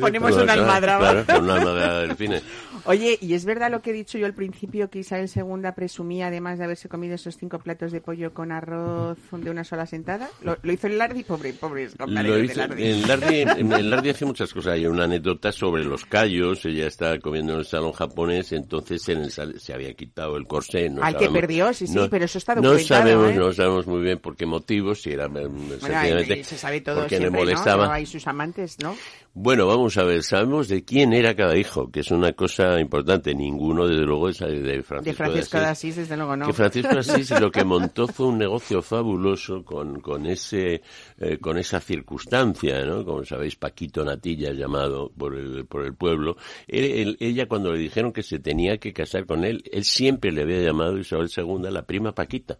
[0.00, 1.10] Ponemos una almadraba.
[1.10, 2.42] Claro, con una almadraba de delfines.
[2.84, 6.28] Oye, y es verdad lo que he dicho yo al principio, que Isabel II presumía,
[6.28, 10.30] además de haberse comido esos cinco platos de pollo con arroz de una sola sentada.
[10.42, 12.06] Lo, lo hizo el Lardi, pobre, pobres Lo
[12.38, 12.82] hizo- Lardi.
[12.84, 14.74] el Lardi, el Lardi hace muchas cosas.
[14.74, 16.64] Hay una anécdota sobre los callos.
[16.64, 20.46] Ella está comiendo en el salón japonés, entonces en el sal- se había quitado el
[20.46, 20.88] corsé.
[20.88, 23.34] No Al que sabemos- perdió, sí, sí, pero eso está No documentado, sabemos, ¿eh?
[23.34, 27.00] no sabemos muy bien por qué motivos, si era eh, Bueno, sencillamente se sabe todo
[27.00, 27.46] porque le siempre, ¿no?
[27.46, 27.84] molestaba.
[27.84, 28.96] Pero hay sus amantes, ¿no?
[29.40, 33.34] Bueno, vamos a ver, sabemos de quién era cada hijo, que es una cosa importante.
[33.36, 35.94] Ninguno, desde luego, es de Francisco, De Francisco de Asís.
[35.96, 36.46] Desde luego no.
[36.46, 40.82] Que Francisco de Asís lo que montó fue un negocio fabuloso con, con, ese
[41.20, 43.04] eh, con esa circunstancia, ¿no?
[43.04, 46.36] Como sabéis, Paquito Natilla llamado por el, por el pueblo.
[46.66, 50.32] Él- él- ella cuando le dijeron que se tenía que casar con él, él siempre
[50.32, 52.58] le había llamado Isabel II la prima Paquita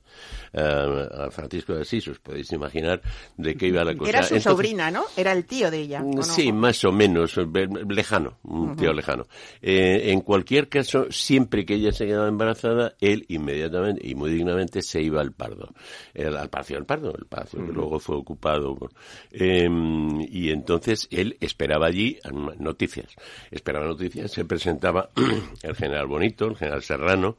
[0.54, 2.06] a, a Francisco de Asís.
[2.06, 3.02] Os podéis imaginar
[3.36, 4.10] de qué iba la cosa.
[4.10, 5.04] Era su Entonces, sobrina, ¿no?
[5.16, 6.02] Era el tío de ella.
[6.02, 6.22] ¿o no?
[6.22, 7.46] Sí, más o menos, eh,
[7.88, 9.26] lejano, un tío lejano.
[9.62, 14.82] Eh, en cualquier caso, siempre que ella se quedaba embarazada, él inmediatamente y muy dignamente
[14.82, 15.72] se iba al Pardo,
[16.12, 18.74] El- al Palacio del Pardo, el palacio que luego fue ocupado.
[18.76, 18.92] por-
[19.32, 19.66] eh,
[20.30, 22.18] y entonces él esperaba allí
[22.58, 23.14] noticias,
[23.50, 25.08] esperaba noticias, se presentaba
[25.62, 27.36] el general Bonito, el general Serrano,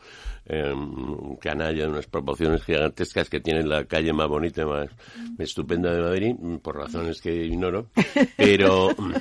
[0.50, 4.90] eh, un canalla de unas proporciones gigantescas que tiene la calle más bonita más
[5.38, 7.88] estupenda de Madrid, mm, por razones que ignoro,
[8.38, 9.14] pero mm,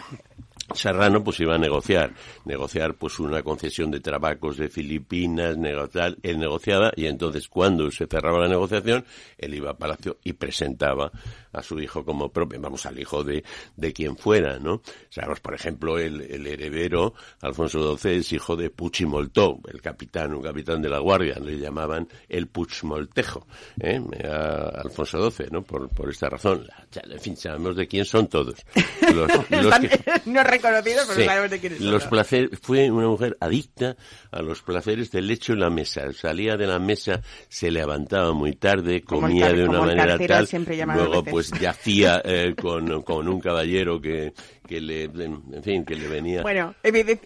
[0.75, 2.12] Serrano pues iba a negociar,
[2.45, 8.07] negociar pues una concesión de trabajos de Filipinas, negociar, él negociaba y entonces cuando se
[8.07, 9.05] cerraba la negociación,
[9.38, 11.11] él iba a Palacio y presentaba
[11.59, 13.44] a su hijo como propio, vamos, al hijo de,
[13.77, 14.83] de quien fuera, ¿no?
[15.11, 20.42] Sabemos, por ejemplo, el, el heredero, Alfonso XII, es hijo de Puchimoltó, el capitán, un
[20.42, 23.47] capitán de la guardia, le llamaban el Puchmoltejo,
[23.81, 24.01] ¿eh?
[24.25, 25.62] A Alfonso XII, ¿no?
[25.62, 26.66] Por, por esta razón.
[27.11, 28.55] En fin, sabemos de quién son todos.
[29.14, 31.25] Los, los Están que- no reconocidos, pero Sí.
[31.25, 31.90] sabemos de quiénes son.
[31.90, 33.97] Los placeres, fue una mujer adicta
[34.31, 36.12] a los placeres del lecho y la mesa.
[36.12, 40.47] Salía de la mesa, se levantaba muy tarde, comía de una manera tal,
[40.94, 41.33] luego veces.
[41.50, 44.32] Pues yacía eh, con, con un caballero que,
[44.66, 46.42] que le, en fin, que le venía.
[46.42, 47.18] Bueno, evi-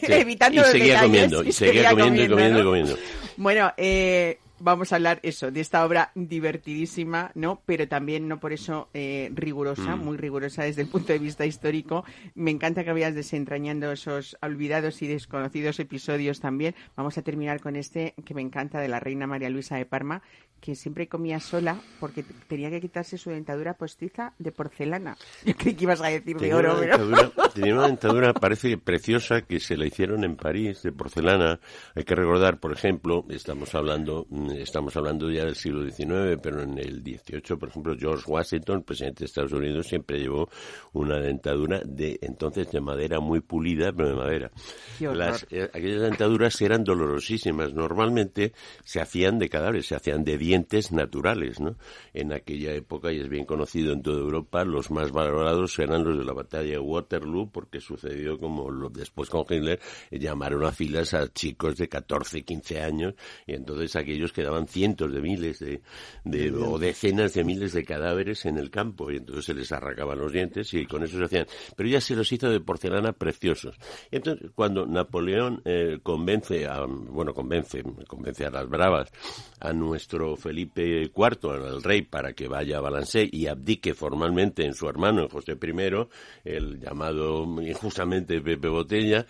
[0.00, 0.06] Sí.
[0.12, 2.68] evitando y seguía detalles, comiendo, y seguía comiendo, y comiendo, y ¿no?
[2.68, 2.96] comiendo.
[3.36, 7.62] Bueno, eh, vamos a hablar eso, de esta obra divertidísima, ¿no?
[7.66, 10.04] Pero también no por eso eh, rigurosa, Mm.
[10.04, 12.04] muy rigurosa desde el punto de vista histórico.
[12.34, 16.74] Me encanta que vayas desentrañando esos olvidados y desconocidos episodios también.
[16.96, 20.22] Vamos a terminar con este que me encanta de la reina María Luisa de Parma,
[20.62, 25.16] que siempre comía sola porque tenía que quitarse su dentadura postiza de porcelana.
[25.44, 27.32] Yo creí que ibas a decir de oro, pero...
[27.54, 31.58] tenía una dentadura, parece preciosa, que se la hicieron en París, de porcelana.
[31.96, 36.62] Hay que recordar, por ejemplo, estamos hablando, mm, estamos hablando ya del siglo XIX, pero
[36.62, 40.48] en el XVIII, por ejemplo, George Washington, presidente de Estados Unidos, siempre llevó
[40.92, 44.50] una dentadura de entonces de madera muy pulida, pero de madera.
[45.00, 47.74] Las, eh, aquellas dentaduras eran dolorosísimas.
[47.74, 48.52] Normalmente
[48.84, 50.51] se hacían de cadáveres, se hacían de dientes
[50.92, 51.76] naturales, ¿no?
[52.12, 56.18] En aquella época, y es bien conocido en toda Europa, los más valorados eran los
[56.18, 61.14] de la batalla de Waterloo, porque sucedió como lo, después con Hitler, llamaron a filas
[61.14, 63.14] a chicos de 14, 15 años,
[63.46, 65.80] y entonces aquellos quedaban cientos de miles de,
[66.24, 70.18] de- o decenas de miles de cadáveres en el campo, y entonces se les arrancaban
[70.18, 71.46] los dientes y con eso se hacían.
[71.76, 73.76] Pero ya se los hizo de porcelana preciosos.
[74.10, 79.10] Y entonces, cuando Napoleón eh, convence a, bueno, convence, convence a las bravas
[79.60, 84.74] a nuestro Felipe IV, al rey, para que vaya a Balancé y abdique formalmente en
[84.74, 86.08] su hermano, José I,
[86.44, 89.26] el llamado injustamente Pepe Botella,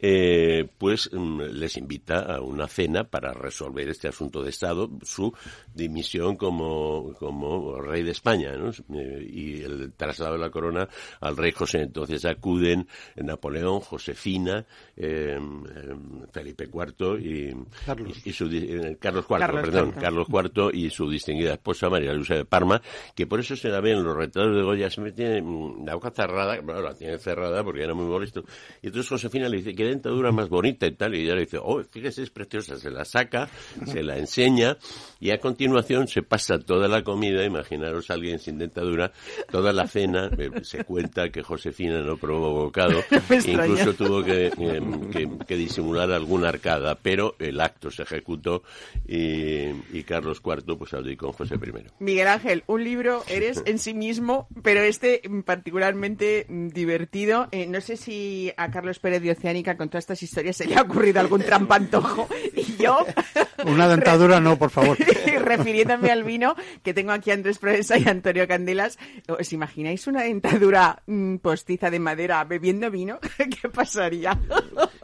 [0.00, 5.32] eh, pues mm, les invita a una cena para resolver este asunto de Estado, su
[5.74, 8.70] dimisión como, como rey de España, ¿no?
[8.98, 10.88] Eh, y el traslado de la corona
[11.20, 11.82] al rey José.
[11.82, 14.64] Entonces acuden Napoleón, Josefina,
[14.96, 15.94] eh, eh,
[16.32, 17.54] Felipe IV y
[17.84, 18.22] Carlos.
[18.24, 20.00] y, y su eh, Carlos IV, Carlos perdón, IV.
[20.00, 22.80] Carlos IV y su distinguida esposa María Luisa de Parma,
[23.14, 25.94] que por eso se la ve en los retratos de Goya, siempre tiene mm, la
[25.94, 28.44] boca cerrada, bueno, la tiene cerrada porque era muy molesto.
[28.82, 31.58] Y entonces Josefina le dice, qué dentadura más bonita y tal, y ella le dice,
[31.62, 33.48] oh, fíjese, es preciosa, se la saca,
[33.86, 34.76] se la enseña,
[35.20, 39.12] y a continuación se pasa toda la comida, imaginaros a alguien sin dentadura,
[39.50, 43.00] toda la cena, eh, se cuenta que Josefina no probó bocado,
[43.46, 44.80] incluso tuvo que, eh,
[45.12, 48.62] que- que disimular alguna arcada, pero el acto se ejecutó
[49.06, 51.86] y, y Carlos IV pues abdicó con José I.
[52.04, 57.48] Miguel Ángel, un libro eres en sí mismo, pero este particularmente mm, divertido.
[57.52, 60.76] Eh, no sé si a Carlos Pérez de Oceánica con todas estas historias se le
[60.76, 62.28] ha ocurrido algún trampantojo.
[62.54, 63.04] Y yo,
[63.64, 64.96] Una dentadura no, por favor.
[65.40, 70.06] refiriéndome al vino, que tengo aquí a Andrés Proensa y a Antonio Candelas, ¿os imagináis
[70.06, 73.18] una dentadura mm, postiza de madera bebiendo vino?
[73.36, 74.38] ¿Qué pasaría?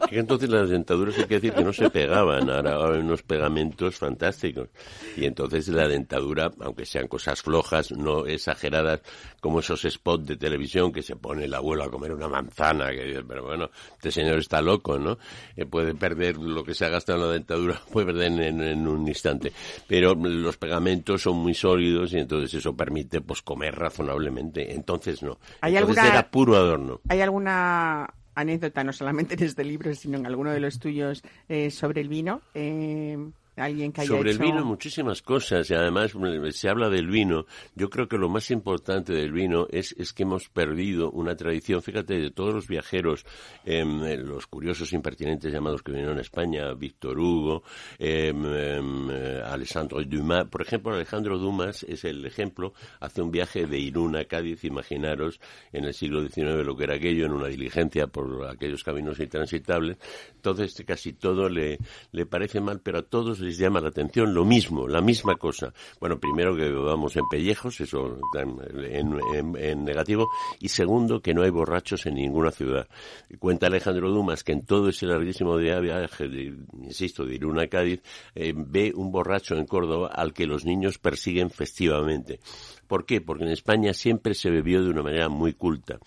[0.09, 3.97] Que entonces las dentaduras hay que decir que no se pegaban, ahora hay unos pegamentos
[3.97, 4.69] fantásticos.
[5.17, 9.01] Y entonces la dentadura, aunque sean cosas flojas, no exageradas,
[9.43, 13.03] como esos spots de televisión que se pone el abuelo a comer una manzana, que
[13.03, 15.17] dice, pero bueno, este señor está loco, ¿no?
[15.57, 19.05] Eh, puede perder lo que se ha gastado en la dentadura, puede perder en, un
[19.05, 19.51] instante.
[19.85, 24.73] Pero los pegamentos son muy sólidos y entonces eso permite pues comer razonablemente.
[24.73, 25.37] Entonces no.
[25.59, 27.01] ¿Hay entonces alguna- era puro adorno.
[27.09, 31.69] ¿Hay alguna anécdota, no solamente en este libro, sino en alguno de los tuyos, eh,
[31.69, 32.39] sobre el vino?
[32.53, 33.17] Eh,
[33.55, 34.43] alguien que haya Sobre hecho...
[34.43, 36.13] el vino muchísimas cosas y además
[36.51, 37.45] se habla del vino.
[37.75, 41.81] Yo creo que lo más importante del vino es, es que hemos perdido una tradición.
[41.81, 43.25] Fíjate, de todos los viajeros,
[43.65, 47.63] em, eh, los curiosos impertinentes llamados que vinieron a España, Víctor Hugo,
[47.99, 50.47] em, em, eh, Alessandro Dumas.
[50.47, 52.73] Por ejemplo, Alejandro Dumas es el ejemplo.
[52.99, 55.39] Hace un viaje de Irún a Cádiz, imaginaros,
[55.71, 59.97] en el siglo XIX lo que era aquello, en una diligencia por aquellos caminos intransitables.
[60.35, 61.77] Entonces casi todo le,
[62.11, 65.73] le parece mal, pero a todos les llama la atención lo mismo, la misma cosa.
[65.99, 70.29] Bueno, primero que vamos en pellejos, eso en, negativo,
[70.59, 72.87] y segundo que no hay borrachos en ninguna ciudad.
[73.39, 76.25] Cuenta Alejandro Dumas que en todo ese larguísimo viaje,
[76.81, 78.01] insisto, de Irún a Cádiz,
[78.35, 82.39] eh, ve un borracho en Córdoba al que los niños persiguen festivamente.
[82.93, 83.21] ¿Por qué?
[83.21, 85.97] Porque en España siempre se bebió de una manera muy culta.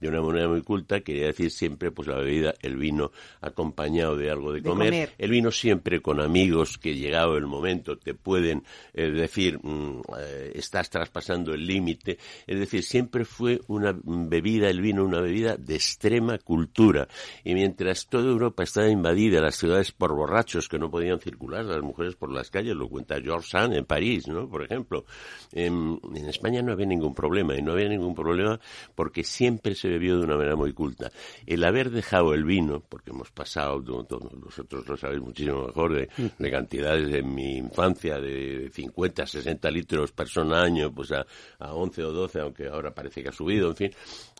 [0.00, 4.30] De una manera muy culta quería decir siempre pues la bebida, el vino acompañado de
[4.30, 4.90] algo de, De comer.
[4.90, 5.14] comer.
[5.18, 8.62] El vino siempre con amigos que llegado el momento te pueden
[8.94, 12.16] eh, decir mm, eh, estás traspasando el límite.
[12.46, 17.08] Es decir, siempre fue una bebida, el vino, una bebida de extrema cultura.
[17.42, 21.82] Y mientras toda Europa estaba invadida, las ciudades por borrachos que no podían circular, las
[21.82, 24.48] mujeres por las calles, lo cuenta George Sand en París, ¿no?
[24.48, 25.06] Por ejemplo.
[25.50, 28.58] Em, en España no había ningún problema, y no había ningún problema
[28.94, 31.10] porque siempre se bebió de una manera muy culta.
[31.46, 36.50] El haber dejado el vino, porque hemos pasado, vosotros lo sabéis muchísimo mejor, de, de
[36.50, 41.26] cantidades de mi infancia, de 50, 60 litros persona año, pues a,
[41.58, 43.90] a 11 o 12, aunque ahora parece que ha subido, en fin.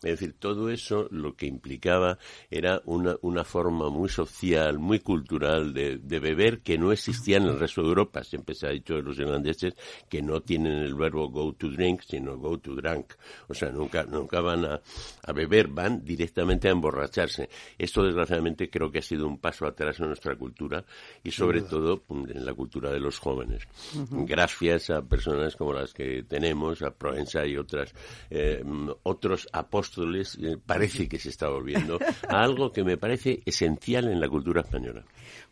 [0.03, 2.17] Es decir, todo eso lo que implicaba
[2.51, 7.43] era una, una forma muy social, muy cultural de, de beber que no existía en
[7.43, 8.23] el resto de Europa.
[8.23, 9.75] Siempre se ha dicho de los irlandeses
[10.09, 13.13] que no tienen el verbo go to drink, sino go to drunk.
[13.47, 14.81] O sea, nunca, nunca van a,
[15.23, 17.49] a beber, van directamente a emborracharse.
[17.77, 20.83] Esto, desgraciadamente, creo que ha sido un paso atrás en nuestra cultura
[21.23, 23.67] y, sobre todo, en la cultura de los jóvenes.
[24.11, 27.93] Gracias a personas como las que tenemos, a Provenza y otras,
[28.29, 28.63] eh,
[29.03, 34.19] otros apóstoles, eh, parece que se está volviendo a algo que me parece esencial en
[34.19, 35.05] la cultura española.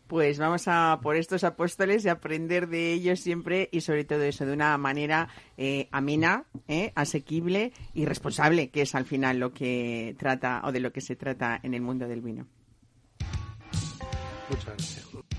[0.06, 4.46] Pues vamos a por estos apóstoles y aprender de ellos siempre y sobre todo eso
[4.46, 10.14] de una manera eh, amena, eh, asequible y responsable, que es al final lo que
[10.18, 12.46] trata o de lo que se trata en el mundo del vino.
[14.48, 15.35] Muchas gracias.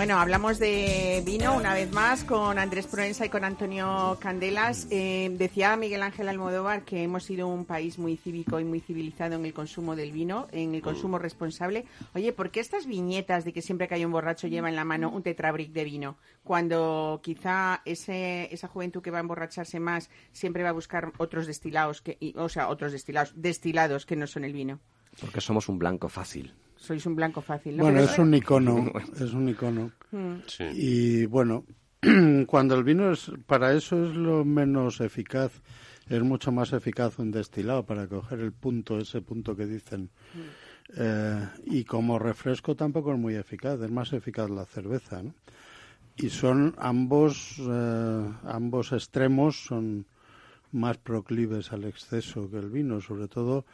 [0.00, 4.86] Bueno, hablamos de vino una vez más con Andrés Proenza y con Antonio Candelas.
[4.90, 9.34] Eh, decía Miguel Ángel Almodóvar que hemos sido un país muy cívico y muy civilizado
[9.34, 11.84] en el consumo del vino, en el consumo responsable.
[12.14, 14.86] Oye, ¿por qué estas viñetas de que siempre que hay un borracho lleva en la
[14.86, 16.16] mano un tetrabric de vino?
[16.44, 21.46] Cuando quizá ese, esa juventud que va a emborracharse más siempre va a buscar otros
[21.46, 24.80] destilados, que, o sea, otros destilados, destilados que no son el vino.
[25.20, 26.54] Porque somos un blanco fácil.
[26.80, 27.76] Sois un blanco fácil.
[27.76, 27.84] ¿no?
[27.84, 29.92] Bueno, es un icono, es un icono.
[30.46, 30.64] Sí.
[30.72, 31.64] Y bueno,
[32.46, 35.52] cuando el vino es, para eso es lo menos eficaz,
[36.08, 40.10] es mucho más eficaz un destilado para coger el punto, ese punto que dicen.
[40.96, 45.34] Eh, y como refresco tampoco es muy eficaz, es más eficaz la cerveza, ¿no?
[46.16, 50.06] Y son ambos, eh, ambos extremos son
[50.72, 53.64] más proclives al exceso que el vino, sobre todo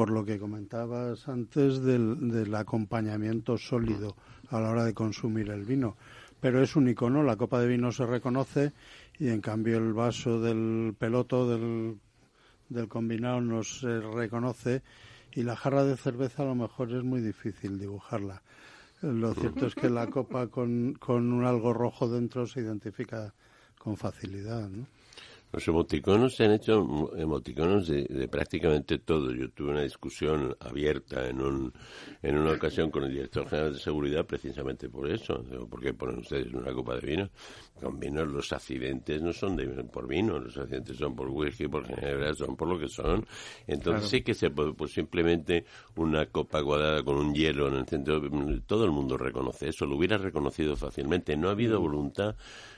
[0.00, 4.16] por lo que comentabas antes del, acompañamiento sólido
[4.48, 5.94] a la hora de consumir el vino.
[6.40, 8.72] Pero es un icono, la copa de vino se reconoce
[9.18, 11.98] y en cambio el vaso del peloto del,
[12.70, 14.80] del combinado no se reconoce
[15.32, 18.40] y la jarra de cerveza a lo mejor es muy difícil dibujarla.
[19.02, 23.34] Lo cierto es que la copa con, con un algo rojo dentro se identifica
[23.76, 24.86] con facilidad, ¿no?
[25.52, 29.32] Los emoticonos se han hecho mm, emoticonos de, de prácticamente todo.
[29.32, 31.72] Yo tuve una discusión abierta en, un,
[32.22, 35.42] en una ocasión con el director general de seguridad precisamente por eso.
[35.50, 37.30] Digo, ¿Por qué ponen ustedes una copa de vino?
[37.80, 41.86] Con vino los accidentes no son de, por vino, los accidentes son por whisky, por
[41.86, 43.26] ginebra, son por lo que son.
[43.66, 45.64] Entonces sí que se puede, pues simplemente
[45.96, 49.86] una copa cuadrada con un hielo en el centro, mm, todo el mundo reconoce eso,
[49.86, 51.36] lo hubiera reconocido fácilmente.
[51.36, 52.36] No ha habido voluntad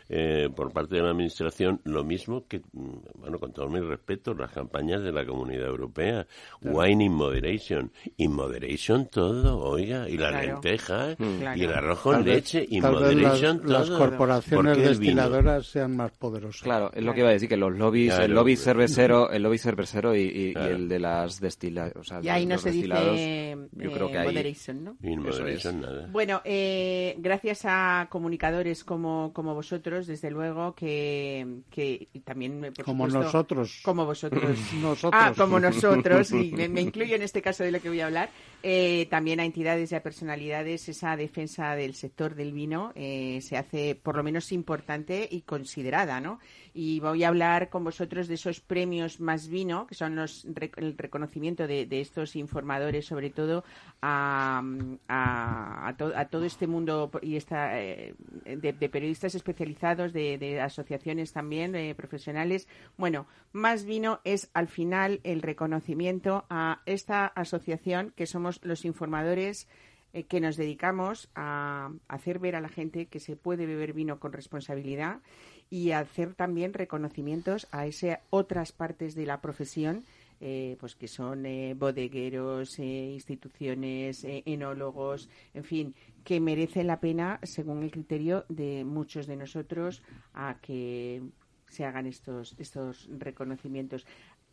[0.09, 4.34] eh, por parte de la Administración, lo mismo que, mm, bueno, con todo mi respeto,
[4.34, 6.26] las campañas de la Comunidad Europea.
[6.62, 7.90] Wine in moderation.
[8.16, 10.46] In moderation todo, oiga, y la Claro.
[10.46, 11.59] lenteja, Claro.
[11.59, 13.98] y el arroz con Tal leche, in vez las, moderation las todo.
[13.98, 15.22] corporaciones ¿Por qué el vino?
[15.22, 16.62] destiladoras sean más poderosas.
[16.62, 19.42] Claro, es lo que iba a decir, que los lobbies, Claro, el lobby cervecero, el
[19.42, 20.74] lobby cervecero y, y- y Claro.
[20.74, 24.18] el de las destiladas, o sea, Y ahí no se dice yo eh, creo que
[24.18, 24.96] ahí, moderation, ¿no?
[25.03, 25.80] In moderation es.
[25.82, 26.09] nada.
[26.11, 32.84] Bueno, eh, gracias a comunicadores como, como vosotros, desde luego, que, que también, eh, por
[32.84, 33.80] Como supuesto, nosotros.
[33.84, 34.59] Como vosotros.
[34.80, 35.12] Nosotros.
[35.24, 38.07] Ah, como nosotros, y me, me incluyo en este caso de lo que voy a
[38.07, 38.30] hablar.
[38.62, 43.57] Eh, también a entidades y a personalidades, esa defensa del sector del vino eh, se
[43.57, 46.38] hace por lo menos importante y considerada, ¿no?
[46.74, 50.44] Y voy a hablar con vosotros de esos premios más vino, que son los,
[50.76, 53.64] el reconocimiento de, de estos informadores, sobre todo
[54.00, 54.62] a,
[55.09, 61.32] a, a to- a todo este mundo y esta, de, de periodistas especializados, de, asociaciones
[61.32, 62.68] también eh, profesionales.
[62.96, 69.68] Bueno, más vino es al final el reconocimiento a esta asociación que somos los informadores
[70.12, 74.20] eh, que nos dedicamos a hacer ver a la gente que se puede beber vino
[74.20, 75.20] con responsabilidad
[75.68, 80.04] y hacer también reconocimientos a esas otras partes de la profesión
[80.45, 86.99] eh, pues que son eh, bodegueros, eh, instituciones, eh, enólogos, en fin, que merecen la
[86.99, 90.03] pena, según el criterio de muchos de nosotros,
[90.34, 91.22] a que
[91.68, 94.05] se hagan estos, estos reconocimientos.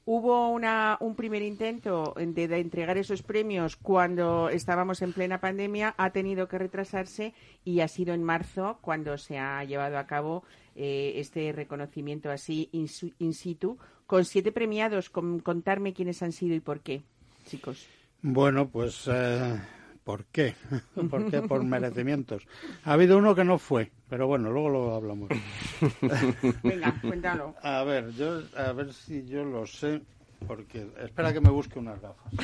[0.05, 6.11] Hubo una, un primer intento de, entregar esos premios cuando estábamos en plena pandemia, ha
[6.11, 7.33] tenido que retrasarse
[7.63, 10.43] y ha sido en marzo cuando se ha llevado a cabo
[10.75, 12.87] este reconocimiento así in,
[13.19, 13.77] in situ,
[14.09, 15.11] con siete premiados.
[15.11, 17.03] Con, contarme quiénes han sido y por qué,
[17.45, 17.85] chicos.
[18.23, 19.61] Bueno, pues, eh,
[20.03, 20.55] ¿por qué?
[21.11, 21.43] ¿Por qué?
[21.43, 22.47] Por merecimientos.
[22.85, 25.29] Ha habido uno que no fue, pero bueno, luego lo hablamos.
[26.63, 27.55] Venga, cuéntalo.
[27.61, 30.01] A ver, yo, a ver si yo lo sé,
[30.47, 32.33] porque espera que me busque unas gafas.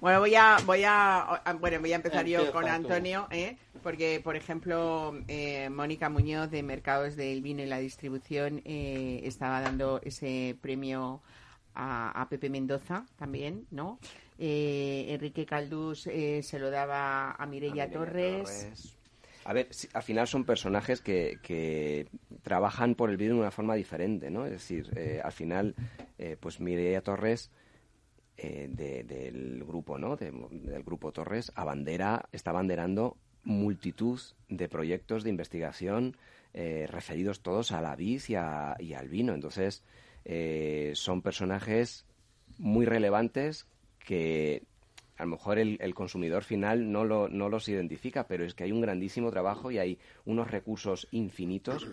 [0.00, 2.68] Bueno, voy a, voy a, bueno, voy a empezar yo Empieza con.
[2.68, 3.56] Antonio, ¿eh?
[3.82, 9.60] porque, por ejemplo, eh, Mónica Muñoz de Mercados del Vino y la Distribución eh, estaba
[9.60, 11.22] dando ese premio
[11.74, 13.98] a, a Pepe Mendoza también, ¿no?
[14.38, 18.96] Eh, Enrique Caldús eh, se lo daba a Mireia Torres.
[19.44, 22.08] A ver, al final son personajes que, que
[22.42, 24.44] trabajan por el vino de una forma diferente, ¿no?
[24.44, 25.74] Es decir, eh, al final,
[26.32, 27.50] eh, pues Mireia Torres,
[28.36, 30.16] eh, de- del grupo, ¿no?
[30.16, 36.16] De- del grupo Torres, abandera, está abanderando multitud de proyectos de investigación
[36.58, 39.34] eh, referidos todos a la vid y, a- y al vino.
[39.34, 39.82] Entonces,
[40.24, 42.06] eh, son personajes
[42.58, 43.66] muy relevantes
[43.98, 44.62] que
[45.18, 48.64] a lo mejor el, el consumidor final no, lo, no los identifica, pero es que
[48.64, 51.86] hay un grandísimo trabajo y hay unos recursos infinitos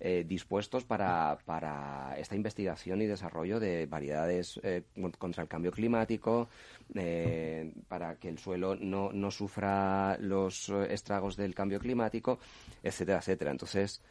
[0.00, 5.70] eh, dispuestos para, para esta investigación y desarrollo de variedades eh, con- contra el cambio
[5.72, 6.48] climático,
[6.94, 12.38] eh, para que el suelo no, no sufra los eh, estragos del cambio climático,
[12.82, 13.50] etcétera, etcétera.
[13.52, 14.02] Entonces,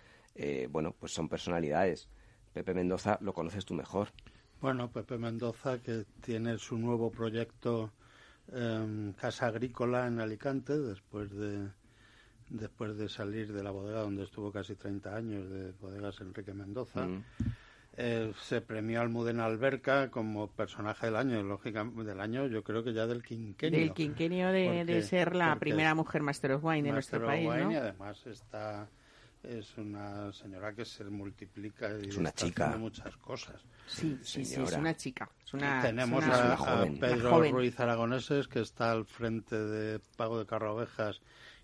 [0.70, 2.10] bueno, pues son personalidades.
[2.54, 4.10] Pepe Mendoza lo conoces tú mejor.
[4.62, 7.94] Bueno, Pepe Mendoza, que tiene su nuevo proyecto
[8.48, 11.72] em, Casa Agrícola en Alicante, después de,
[12.50, 17.06] después de salir de la bodega donde estuvo casi 30 años, de bodegas Enrique Mendoza.
[17.06, 17.24] Mm.
[18.02, 22.82] Eh, se premió a Almudena Alberca como personaje del año, lógicamente del año, yo creo
[22.84, 23.78] que ya del quinquenio.
[23.80, 27.48] Del quinquenio de, de Porque- ser la primera mujer Master of Wine de nuestro país,
[27.50, 27.80] Wine, Y ¿no?
[27.80, 28.88] además está,
[29.44, 32.66] es una señora que se multiplica y Es una está chica.
[32.68, 33.62] haciendo muchas cosas.
[33.88, 35.30] Sí, sí, sí, es una chica.
[35.46, 36.92] Es una, Tenemos es una- a, una a joven.
[36.92, 37.52] Una Pedro joven.
[37.52, 41.20] Ruiz Aragoneses, que está al frente de Pago de Carrovejas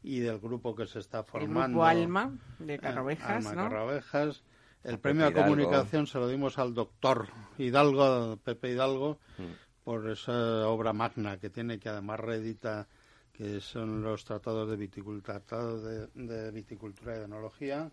[0.08, 1.80] y del grupo que se está el formando.
[1.80, 3.64] grupo Alma de Alma ¿no?
[3.64, 4.44] Carrovejas.
[4.84, 5.50] El premio a Hidalgo.
[5.50, 7.28] comunicación se lo dimos al doctor
[7.58, 9.44] Hidalgo, Pepe Hidalgo, Mm.
[9.84, 12.88] por esa obra magna que tiene, que además reedita,
[13.34, 17.90] que son los tratados de viticultura, tratados de, de viticultura y de enología.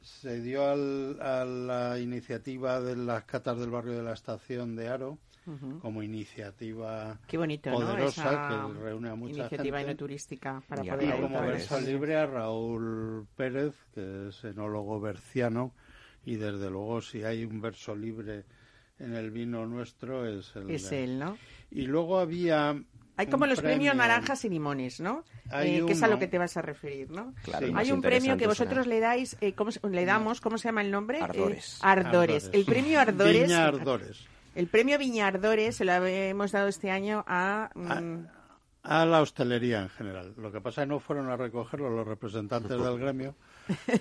[0.00, 4.88] se dio al- a la iniciativa de las catas del barrio de la estación de
[4.88, 5.18] Aro
[5.80, 9.90] como iniciativa Qué bonito, poderosa que reúne a mucha iniciativa gente.
[9.92, 15.72] enoturística para Y poder como verso libre a Raúl Pérez, que es enólogo berciano,
[16.24, 18.44] y desde luego si hay un verso libre
[18.98, 21.38] en el vino nuestro es el Es de- él, ¿no?
[21.70, 22.70] Y luego había
[23.16, 25.24] Hay como los premios premio- naranjas y limones, ¿no?
[25.52, 27.32] Eh, que es a lo que te vas a referir, ¿no?
[27.42, 27.72] Claro, Sí.
[27.76, 30.68] Hay un premio que vosotros será- le dais, eh, ¿cómo se- le damos, ¿cómo se
[30.68, 31.18] llama el nombre?
[31.18, 31.78] Eh, Ardores.
[31.82, 32.44] Ardores.
[32.44, 32.50] Ardores.
[32.52, 33.42] El premio Ardores.
[33.48, 34.26] Viña Ardores.
[34.54, 37.70] El premio Viña Ardores se lo hemos dado este año a...
[37.74, 38.26] mm,
[38.82, 40.34] A la hostelería en general.
[40.36, 43.34] Lo que pasa es que no fueron a recogerlo los representantes del gremio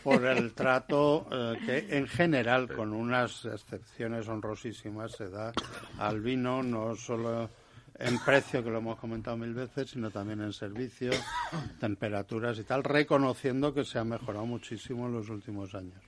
[0.04, 5.52] por el trato eh, que en general, con unas excepciones honrosísimas, se da
[6.00, 7.50] al vino, no solo
[8.00, 11.12] en precio, que lo hemos comentado mil veces, sino también en servicio,
[11.80, 16.02] temperaturas y tal, reconociendo que se ha mejorado muchísimo en los últimos años.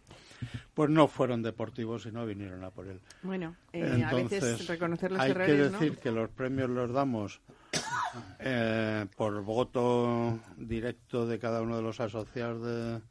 [0.73, 2.99] Pues no fueron deportivos y no vinieron a por él.
[3.23, 5.79] bueno, eh, a veces Entonces, reconocer los hay errores, que ¿no?
[5.79, 7.41] decir que los premios los damos
[8.39, 13.01] eh, por voto directo de cada uno de los asociados de,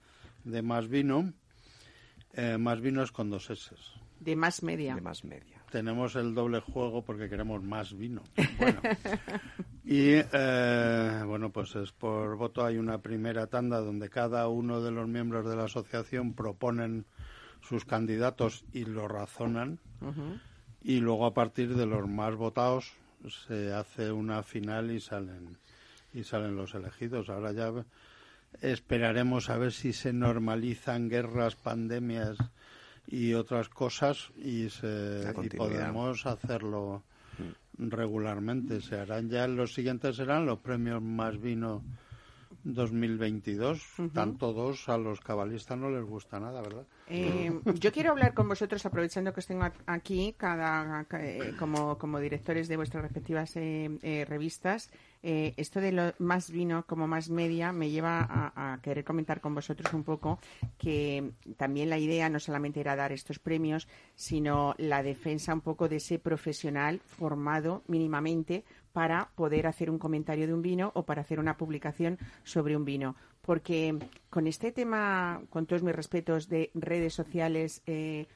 [0.44, 1.32] de Más Vino.
[2.34, 3.74] Eh, más Vino es con dos S.
[4.20, 4.94] De más media.
[4.94, 5.58] de más media.
[5.70, 8.22] Tenemos el doble juego porque queremos más vino.
[8.58, 8.80] Bueno.
[9.84, 12.64] Y eh, bueno, pues es por voto.
[12.64, 17.06] Hay una primera tanda donde cada uno de los miembros de la asociación proponen
[17.62, 19.78] sus candidatos y lo razonan.
[20.82, 22.92] Y luego a partir de los más votados
[23.46, 25.58] se hace una final y salen
[26.14, 27.28] y salen los elegidos.
[27.28, 27.72] Ahora ya
[28.60, 32.36] esperaremos a ver si se normalizan guerras, pandemias
[33.06, 37.02] y otras cosas y, se, y podemos hacerlo
[37.78, 38.80] regularmente.
[38.80, 41.82] Se harán ya los siguientes serán los premios más vino
[42.74, 43.82] 2022.
[44.12, 46.86] Tanto dos a los cabalistas no les gusta nada, ¿verdad?
[47.06, 47.50] Eh,
[47.80, 52.20] yo quiero hablar con vosotros, aprovechando que os tengo aquí, cada, ca- eh, como, como
[52.20, 54.90] directores de vuestras respectivas eh, eh, revistas.
[55.22, 59.40] Eh, esto de lo más vino como más media me lleva a, a querer comentar
[59.40, 60.38] con vosotros un poco
[60.78, 65.88] que también la idea no solamente era dar estos premios, sino la defensa un poco
[65.88, 68.64] de ese profesional formado mínimamente
[68.98, 72.84] para poder hacer un comentario de un vino o para hacer una publicación sobre un
[72.84, 73.14] vino.
[73.42, 73.96] Porque
[74.28, 78.26] con este tema, con todos mis respetos, de redes sociales, eh,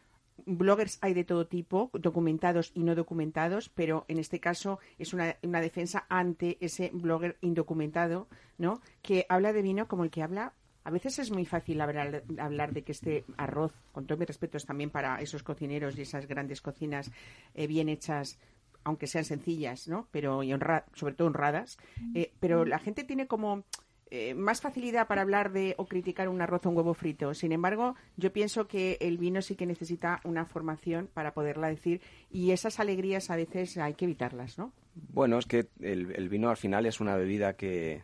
[0.47, 5.35] bloggers hay de todo tipo, documentados y no documentados, pero en este caso es una,
[5.43, 8.81] defensa ante ese blogger indocumentado, ¿no?
[9.03, 10.53] Que habla de vino como el que habla.
[10.85, 14.65] A veces es muy fácil hablar, hablar de que este arroz, con todos mis respetos
[14.65, 17.11] también para esos cocineros y esas grandes cocinas
[17.55, 18.39] eh, bien hechas,
[18.85, 20.09] aunque sean sencillas, ¿no?
[20.11, 21.79] Pero y honra- sobre todo honradas.
[22.15, 23.65] eh, pero la gente tiene como
[24.11, 27.33] eh, más facilidad para hablar de o criticar un arroz o un huevo frito.
[27.33, 32.03] Sin embargo, yo pienso que el vino sí que necesita una formación para poderla decir
[32.31, 34.73] y esas alegrías a veces hay que evitarlas, ¿no?
[35.15, 38.03] Bueno, es que el, el vino al final es una bebida que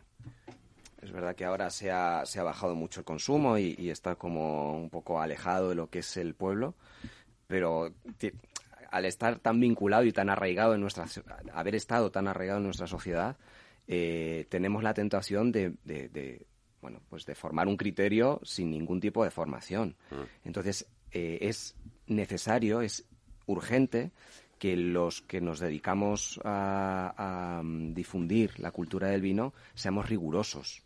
[1.01, 4.15] es verdad que ahora se ha, se ha bajado mucho el consumo y, y está
[4.15, 6.73] como un poco alejado de lo que es el pueblo,
[7.47, 7.93] pero
[8.91, 11.23] al estar tan vinculado y tan arraigado en nuestra, so-
[11.53, 13.37] haber estado tan arraigado en nuestra sociedad,
[13.87, 16.45] eh, tenemos la tentación de, de- de,
[16.81, 19.95] bueno, pues de formar un criterio sin ningún tipo de formación.
[20.43, 21.75] Entonces, eh, es
[22.07, 23.05] necesario, es
[23.47, 24.11] urgente
[24.59, 27.13] que los que nos dedicamos a,
[27.57, 30.83] a, mm, difundir la cultura del vino seamos rigurosos.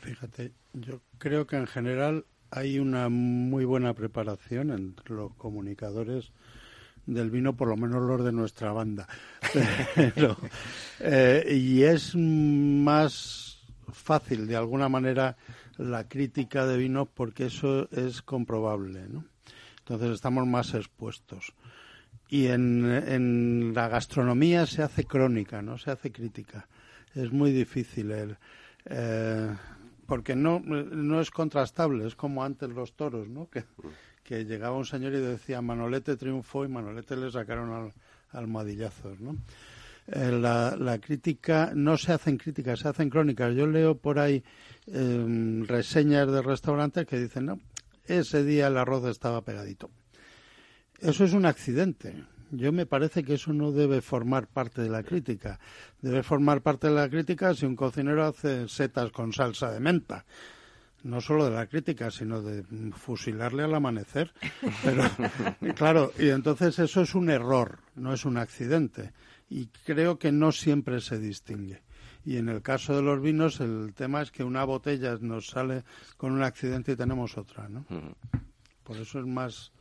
[0.00, 6.32] Fíjate, yo creo que en general hay una muy buena preparación entre los comunicadores
[7.08, 9.08] del vino, por lo menos los de nuestra banda.
[11.00, 15.36] Eh, y es más fácil, de alguna manera,
[15.76, 19.24] la crítica de vino porque eso es comprobable, ¿no?
[19.78, 21.54] Entonces estamos más expuestos.
[22.28, 26.66] Y en, en la gastronomía se hace crónica, no se hace crítica.
[27.14, 28.36] Es muy difícil el,
[28.86, 29.54] eh,
[30.06, 33.48] porque no, no es contrastable, es como antes los toros, ¿no?
[33.50, 33.64] Que,
[34.28, 37.92] que llegaba un señor y decía Manolete triunfó y Manolete le sacaron al,
[38.32, 39.38] almohadillazos, ¿no?
[40.06, 43.54] Eh, la, la crítica, no se hacen críticas, se hacen crónicas.
[43.54, 44.44] Yo leo por ahí
[44.86, 47.60] eh, reseñas de restaurantes que dicen, no,
[48.04, 49.90] ese día el arroz estaba pegadito.
[50.98, 52.22] Eso es un accidente.
[52.50, 55.58] Yo me parece que eso no debe formar parte de la crítica.
[56.02, 60.26] Debe formar parte de la crítica si un cocinero hace setas con salsa de menta.
[61.04, 64.32] No solo de la crítica, sino de mm, fusilarle al amanecer.
[64.84, 65.04] Pero,
[65.74, 69.12] claro, y entonces eso es un error, no es un accidente.
[69.48, 71.82] Y creo que no siempre se distingue.
[72.24, 75.84] Y en el caso de los vinos, el tema es que una botella nos sale
[76.16, 77.86] con un accidente y tenemos otra, ¿no?
[77.88, 78.14] Ujú.
[78.82, 79.72] por eso es más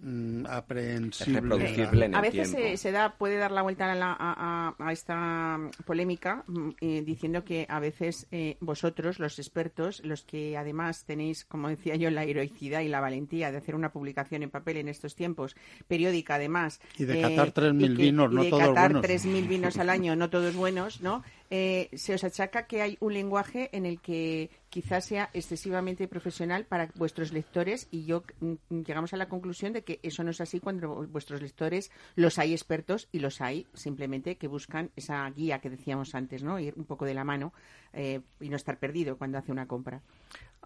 [0.00, 1.40] mm, aprehensible.
[1.40, 4.86] reproducible en A veces se, se da, puede dar la vuelta a, la- a- a-
[4.88, 10.56] a esta polémica mm, eh, diciendo que a veces eh, vosotros, los expertos, los que
[10.56, 14.50] además tenéis, como decía yo, la heroicidad y la valentía de hacer una publicación en
[14.50, 16.80] papel en estos tiempos, periódica además.
[16.98, 19.04] Y de eh, catar 3.000 y que- vinos, y no de todos catar buenos.
[19.10, 21.22] 3.000 vinos al año, no todos buenos, ¿no?
[21.50, 26.64] Eh, se os achaca que hay un lenguaje en el que quizás sea excesivamente profesional
[26.64, 30.40] para vuestros lectores y yo mm, llegamos a la conclusión de que eso no es
[30.40, 35.58] así cuando vuestros lectores los hay expertos y los hay simplemente que buscan esa guía
[35.58, 36.58] que decíamos antes, ¿no?
[36.58, 37.52] Ir un poco de la mano
[37.92, 40.00] eh, y no estar perdido cuando hace una compra.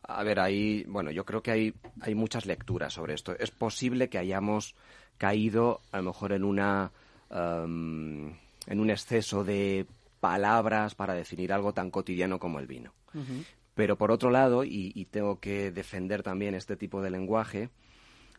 [0.05, 3.37] A ver, ahí, bueno, yo creo que hay, hay muchas lecturas sobre esto.
[3.37, 4.77] Es posible que hayamos
[5.19, 6.93] caído a lo mejor en una
[7.31, 8.33] em,
[8.69, 9.87] en un exceso de
[10.21, 12.93] palabras para definir algo tan cotidiano como el vino.
[13.75, 17.71] Pero por otro lado, y, y tengo que defender también este tipo de lenguaje,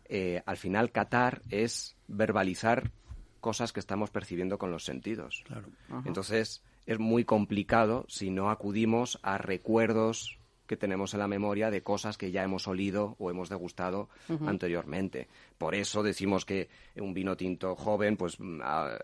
[0.10, 2.92] eh, al final catar es verbalizar
[3.40, 5.44] cosas que estamos percibiendo con los sentidos.
[5.46, 5.70] Claro.
[6.04, 10.39] Entonces es muy complicado si no acudimos a recuerdos
[10.70, 14.08] que tenemos en la memoria de cosas que ya hemos olido o hemos degustado
[14.46, 15.28] anteriormente.
[15.58, 18.96] Por eso decimos que un vino tinto joven pues mm, ah,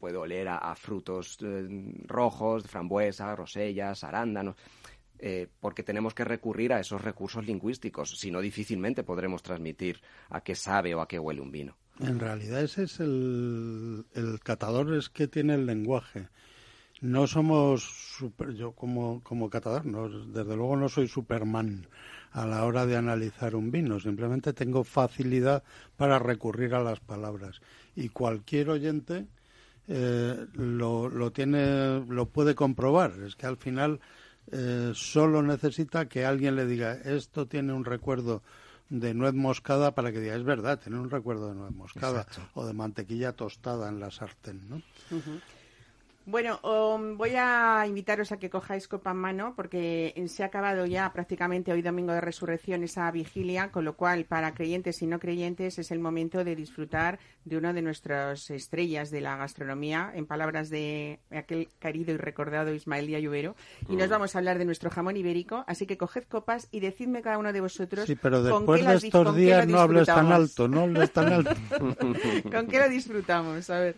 [0.00, 1.68] puede oler a, a frutos eh,
[2.06, 4.56] rojos, frambuesa, rosellas, arándanos.
[5.18, 10.00] eh, porque tenemos que recurrir a esos recursos lingüísticos, si no difícilmente podremos transmitir
[10.30, 11.76] a qué sabe o a qué huele un vino.
[12.00, 16.28] En realidad ese es el, el catador es que tiene el lenguaje.
[17.02, 21.86] No somos super, yo como, como catador, no, desde luego no soy Superman
[22.30, 25.64] a la hora de analizar un vino, simplemente tengo facilidad
[25.96, 27.60] para recurrir a las palabras.
[27.96, 29.26] Y cualquier oyente
[29.88, 33.12] eh, lo, lo tiene, lo puede comprobar.
[33.26, 34.00] Es que al final
[34.50, 38.42] eh, solo necesita que alguien le diga esto tiene un recuerdo
[38.88, 42.64] de nuez moscada para que diga es verdad, tiene un recuerdo de nuez moscada o
[42.64, 44.82] de mantequilla tostada en la sartén, ¿no?
[46.24, 50.86] Bueno, um, voy a invitaros a que cojáis copa en mano porque se ha acabado
[50.86, 55.18] ya prácticamente hoy domingo de resurrección esa vigilia, con lo cual para creyentes y no
[55.18, 60.26] creyentes es el momento de disfrutar de una de nuestras estrellas de la gastronomía, en
[60.26, 63.56] palabras de aquel querido y recordado Ismael Díaz Lluvero.
[63.88, 67.22] Y nos vamos a hablar de nuestro jamón ibérico, así que coged copas y decidme
[67.22, 69.80] cada uno de vosotros Sí, pero con después qué de estos con días lo no
[69.80, 70.50] hables tan disfrutamos.
[70.50, 71.54] alto, no hables tan alto.
[72.50, 73.70] ¿Con qué lo disfrutamos?
[73.70, 73.96] A ver.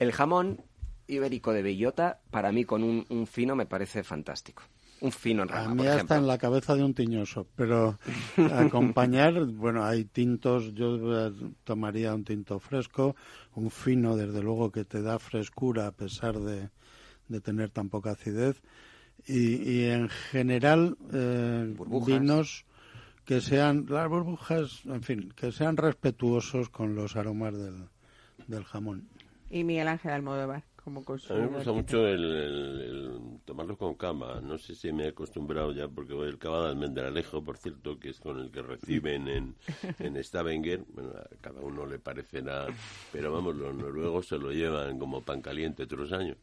[0.00, 0.64] El jamón
[1.10, 4.62] ibérico de bellota, para mí con un, un fino me parece fantástico.
[5.00, 7.98] Un fino en A rama, mí por hasta en la cabeza de un tiñoso, pero
[8.52, 11.32] acompañar, bueno, hay tintos, yo eh,
[11.64, 13.16] tomaría un tinto fresco,
[13.54, 16.68] un fino, desde luego, que te da frescura a pesar de,
[17.28, 18.60] de tener tan poca acidez,
[19.26, 21.74] y, y en general eh,
[22.06, 22.66] vinos
[23.24, 27.88] que sean, las burbujas, en fin, que sean respetuosos con los aromas del,
[28.48, 29.08] del jamón.
[29.50, 33.94] Y Miguel Ángel Almodóvar, como A mí me gusta mucho el, el- el tomarlo con
[33.94, 34.40] cama.
[34.42, 38.10] No sé si me he acostumbrado ya, porque el cava de almendralejo, por cierto, que
[38.10, 39.54] es con el que reciben en,
[39.98, 40.84] en Stavanger.
[40.88, 42.66] Bueno, a cada uno le parecerá,
[43.12, 46.36] pero vamos, los noruegos se lo llevan como pan caliente otros años.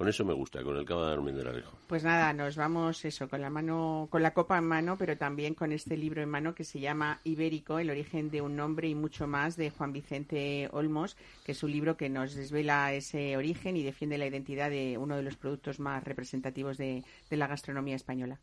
[0.00, 1.62] Con eso me gusta, con el cava de.
[1.86, 5.52] Pues nada, nos vamos eso, con la mano, con la copa en mano, pero también
[5.52, 8.94] con este libro en mano que se llama Ibérico, el origen de un nombre y
[8.94, 13.76] mucho más de Juan Vicente Olmos, que es un libro que nos desvela ese origen
[13.76, 18.40] y defiende la identidad de uno de los productos más representativos de la gastronomía española.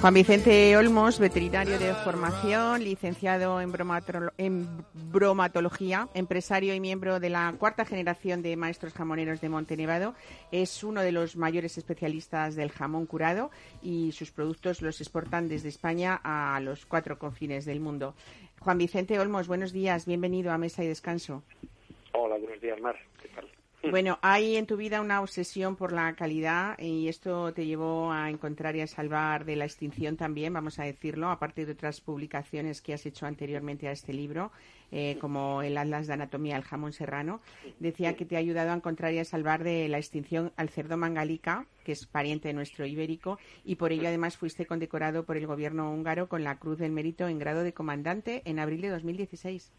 [0.00, 4.66] Juan Vicente Olmos, veterinario de formación, licenciado en, bromatolo- en
[5.10, 10.14] bromatología, empresario y miembro de la cuarta generación de maestros jamoneros de Montenevado,
[10.50, 13.50] es uno de los mayores especialistas del jamón curado
[13.82, 18.14] y sus productos los exportan desde España a los cuatro confines del mundo.
[18.60, 21.42] Juan Vicente Olmos, buenos días, bienvenido a Mesa y Descanso.
[22.12, 22.96] Hola, buenos días, Mar.
[23.90, 28.30] Bueno, hay en tu vida una obsesión por la calidad y esto te llevó a
[28.30, 32.80] encontrar y a salvar de la extinción también, vamos a decirlo, aparte de otras publicaciones
[32.80, 34.52] que has hecho anteriormente a este libro,
[34.92, 37.40] eh, como el Atlas de Anatomía del Jamón Serrano.
[37.80, 40.96] Decía que te ha ayudado a encontrar y a salvar de la extinción al cerdo
[40.96, 45.46] mangalica, que es pariente de nuestro ibérico, y por ello además fuiste condecorado por el
[45.48, 49.72] gobierno húngaro con la Cruz del Mérito en grado de comandante en abril de 2016.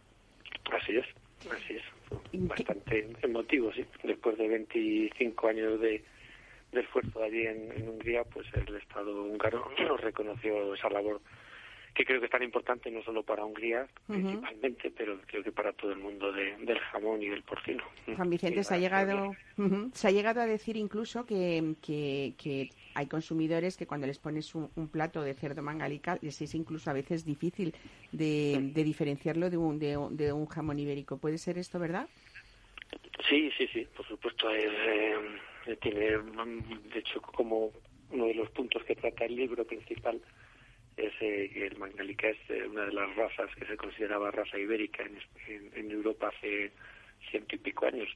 [0.72, 1.06] Así es,
[1.50, 1.93] así es.
[2.14, 3.86] Fue ¿Y qué- Bastante emotivo, sí.
[4.04, 6.04] Después de 25 años de,
[6.72, 11.22] de esfuerzo allí en, en Hungría, pues el Estado húngaro nos reconoció esa labor
[11.96, 15.74] que creo que es tan importante no solo para Hungría principalmente, pero creo que para
[15.74, 17.84] todo el mundo de- del jamón y del porcino.
[18.16, 19.36] Juan Vicente, se ha llegado,
[19.94, 24.56] se ha llegado a decir incluso que, que, que hay consumidores que cuando les pones
[24.56, 27.74] un, un plato de cerdo mangalica les es incluso a veces difícil
[28.12, 31.18] de, de diferenciarlo de un, de, de un jamón ibérico.
[31.18, 32.08] ¿Puede ser esto verdad?
[33.28, 34.50] Sí, sí, sí, por supuesto.
[34.52, 36.18] Es, eh, tiene,
[36.92, 37.72] de hecho, como
[38.10, 40.22] uno de los puntos que trata el libro principal
[40.96, 44.60] es eh, que el Mangalica es eh, una de las razas que se consideraba raza
[44.60, 45.18] ibérica en,
[45.48, 46.72] en- en Europa hace
[47.32, 48.10] ciento y pico años.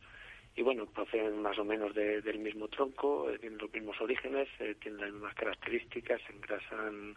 [0.58, 4.50] Y bueno, proceden más o menos de- del mismo tronco, eh, tienen los mismos orígenes,
[4.60, 7.16] eh, tienen las mismas características, se engrasan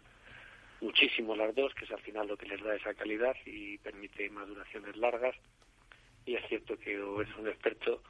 [0.79, 4.29] muchísimo las dos, que es al final lo que les da esa calidad y permite
[4.29, 5.35] maduraciones largas
[6.25, 8.03] y es cierto que o eres un experto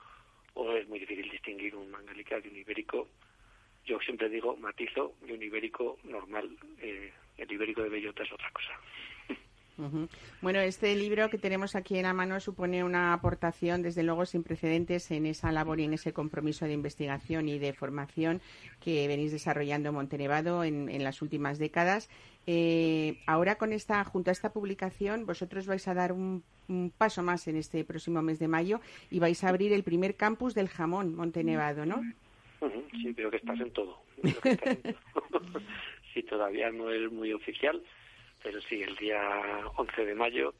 [0.53, 3.07] o es muy difícil distinguir un mangalica de un ibérico.
[3.85, 6.57] Yo siempre digo, matizo, de un ibérico normal.
[6.79, 8.73] Eh, el ibérico de bellota es otra cosa.
[10.41, 14.43] Bueno, este libro que tenemos aquí en la mano supone una aportación, desde luego, sin
[14.43, 18.41] precedentes en esa labor y en ese compromiso de investigación y de formación
[18.83, 22.09] que venís desarrollando en Montenevado en, en las últimas décadas.
[22.47, 27.23] Eh, ahora, con esta, junto a esta publicación, vosotros vais a dar un, un paso
[27.23, 30.69] más en este próximo mes de mayo y vais a abrir el primer campus del
[30.69, 32.01] jamón Montenevado, ¿no?
[32.91, 33.97] Sí, creo que estás en todo.
[34.21, 35.33] Creo que estás en todo.
[36.13, 37.81] sí, todavía no es muy oficial,
[38.43, 39.21] pero sí, el día
[39.75, 40.53] 11 de mayo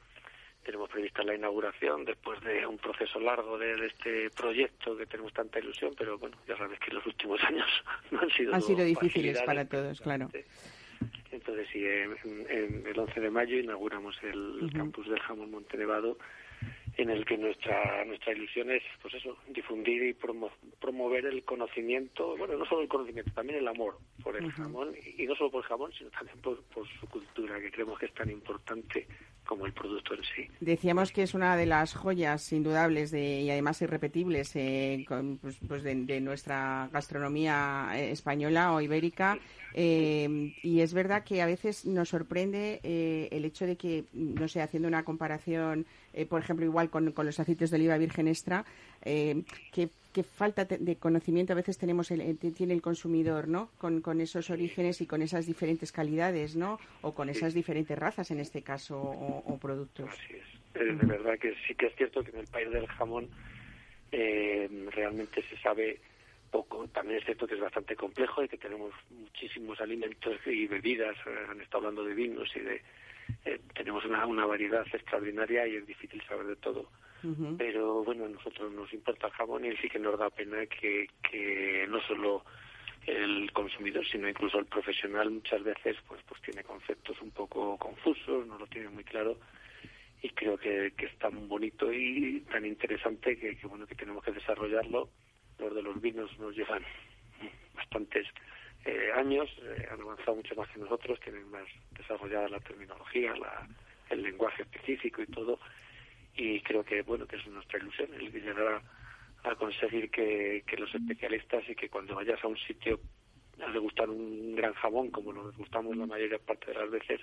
[0.64, 5.34] tenemos prevista la inauguración después de un proceso largo de, de este proyecto que tenemos
[5.34, 7.68] tanta ilusión, pero bueno, ya sabes que los últimos años
[8.12, 10.30] no han sido Han sido difíciles para todos, claro.
[11.32, 12.16] Entonces, sí, en,
[12.50, 16.18] en el 11 de mayo inauguramos el campus del jamón Montenevado,
[17.02, 22.36] en el que nuestra nuestra ilusión es, pues eso, difundir y promo- promover el conocimiento,
[22.38, 25.64] bueno, no solo el conocimiento, también el amor por el jamón, y no solo por
[25.64, 29.08] el jamón, sino también por, por su cultura, que creemos que es tan importante
[29.46, 30.48] como el producto en sí.
[30.60, 35.58] Decíamos que es una de las joyas indudables de, y además irrepetibles eh, con, pues,
[35.68, 39.38] pues de, de nuestra gastronomía eh, española o ibérica.
[39.74, 44.48] eh, y es verdad que a veces nos sorprende eh, el hecho de que, no
[44.48, 48.28] sé, haciendo una comparación, eh, por ejemplo, igual con, con los aceites de oliva virgen
[48.28, 48.66] extra,
[49.04, 49.44] eh,
[50.14, 53.70] que falta de conocimiento a veces tenemos el, tiene el consumidor, ¿no?
[53.78, 56.80] Con, con esos orígenes y con esas diferentes calidades, ¿no?
[57.02, 60.10] O con esas diferentes razas en este caso o, o productos.
[60.10, 60.82] Así es.
[60.82, 63.30] Eh, de verdad que sí que es cierto que en el país del jamón
[64.12, 66.00] eh, realmente se sabe
[66.52, 66.88] poco.
[66.90, 71.16] También es cierto que es bastante complejo y que tenemos muchísimos alimentos y bebidas.
[71.26, 72.82] eh, han estado hablando de vinos y de...
[73.46, 76.90] eh, tenemos una, una variedad extraordinaria y es difícil saber de todo.
[77.60, 81.08] Pero bueno, a nosotros nos importa el jamón y sí que nos da pena que,
[81.22, 82.44] que no solo
[83.06, 88.48] el consumidor, sino incluso el profesional muchas veces pues pues tiene conceptos un poco confusos,
[88.48, 89.38] no lo tiene muy claro
[90.24, 94.24] y creo que, que es tan bonito y tan interesante que, que bueno que tenemos
[94.24, 95.10] que desarrollarlo.
[95.60, 96.84] Los de los vinos nos llevan
[97.76, 98.28] bastantes
[98.86, 103.68] eh, años, eh, han avanzado mucho más que nosotros, tienen más desarrollada la terminología, la,
[104.10, 105.60] el lenguaje específico y todo
[106.36, 108.82] y creo que bueno que es nuestra ilusión el llegar
[109.44, 113.00] a, a conseguir que, que los especialistas y que cuando vayas a un sitio
[113.62, 117.22] a degustar un gran jamón como nos gustamos la mayor parte de las veces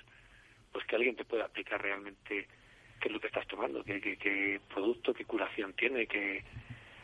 [0.71, 2.47] pues que alguien te pueda explicar realmente
[2.99, 6.43] qué es lo que estás tomando qué, qué, qué producto qué curación tiene qué,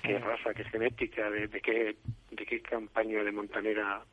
[0.04, 1.96] qué raza qué genética de qué
[2.32, 4.04] de qué campaña de montanera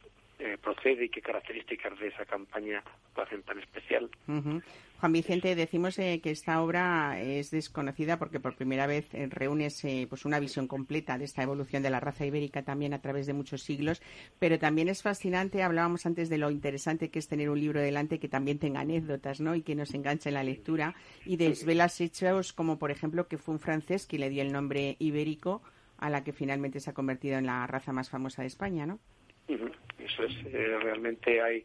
[0.43, 2.83] eh, procede y qué características de esa campaña
[3.17, 4.11] lo hacen tan especial.
[5.03, 10.07] Juan Vicente, decimos eh, que esta obra es desconocida porque por primera vez eh, eh,
[10.09, 13.33] pues una visión completa de esta evolución de la raza ibérica también a través de
[13.33, 14.01] muchos siglos,
[14.39, 18.21] pero también es fascinante, hablábamos antes de lo interesante que es tener un libro delante
[18.21, 19.57] que también tenga anécdotas, ¿no?
[19.57, 23.55] Y que nos enganche en la lectura y desvelas hechos como por ejemplo que fue
[23.55, 25.63] un francés que le dio el nombre ibérico
[25.99, 29.01] a la que finalmente se ha convertido en la raza más famosa de España, ¿no?
[29.99, 31.65] Eso es, eh, realmente hay,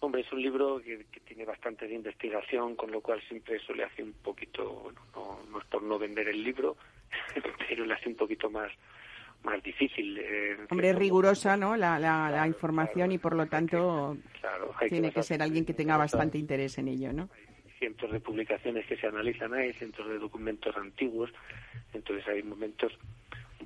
[0.00, 3.72] hombre, es un libro que, que tiene bastante de investigación, con lo cual siempre eso
[3.74, 6.76] le hace un poquito, bueno, no, no es por no vender el libro,
[7.68, 8.70] pero le hace un poquito más
[9.44, 10.16] más difícil.
[10.18, 11.76] eh, Hombre, es rigurosa, ¿no?
[11.76, 13.12] La, la, la información claro.
[13.12, 16.38] y por lo tanto Claro, hay tiene que basarse ser alguien que en tenga bastante
[16.38, 17.28] interés en ello, ¿no?
[17.78, 21.32] cientos de publicaciones que se analizan ahí, cientos de documentos antiguos,
[21.92, 22.96] entonces hay momentos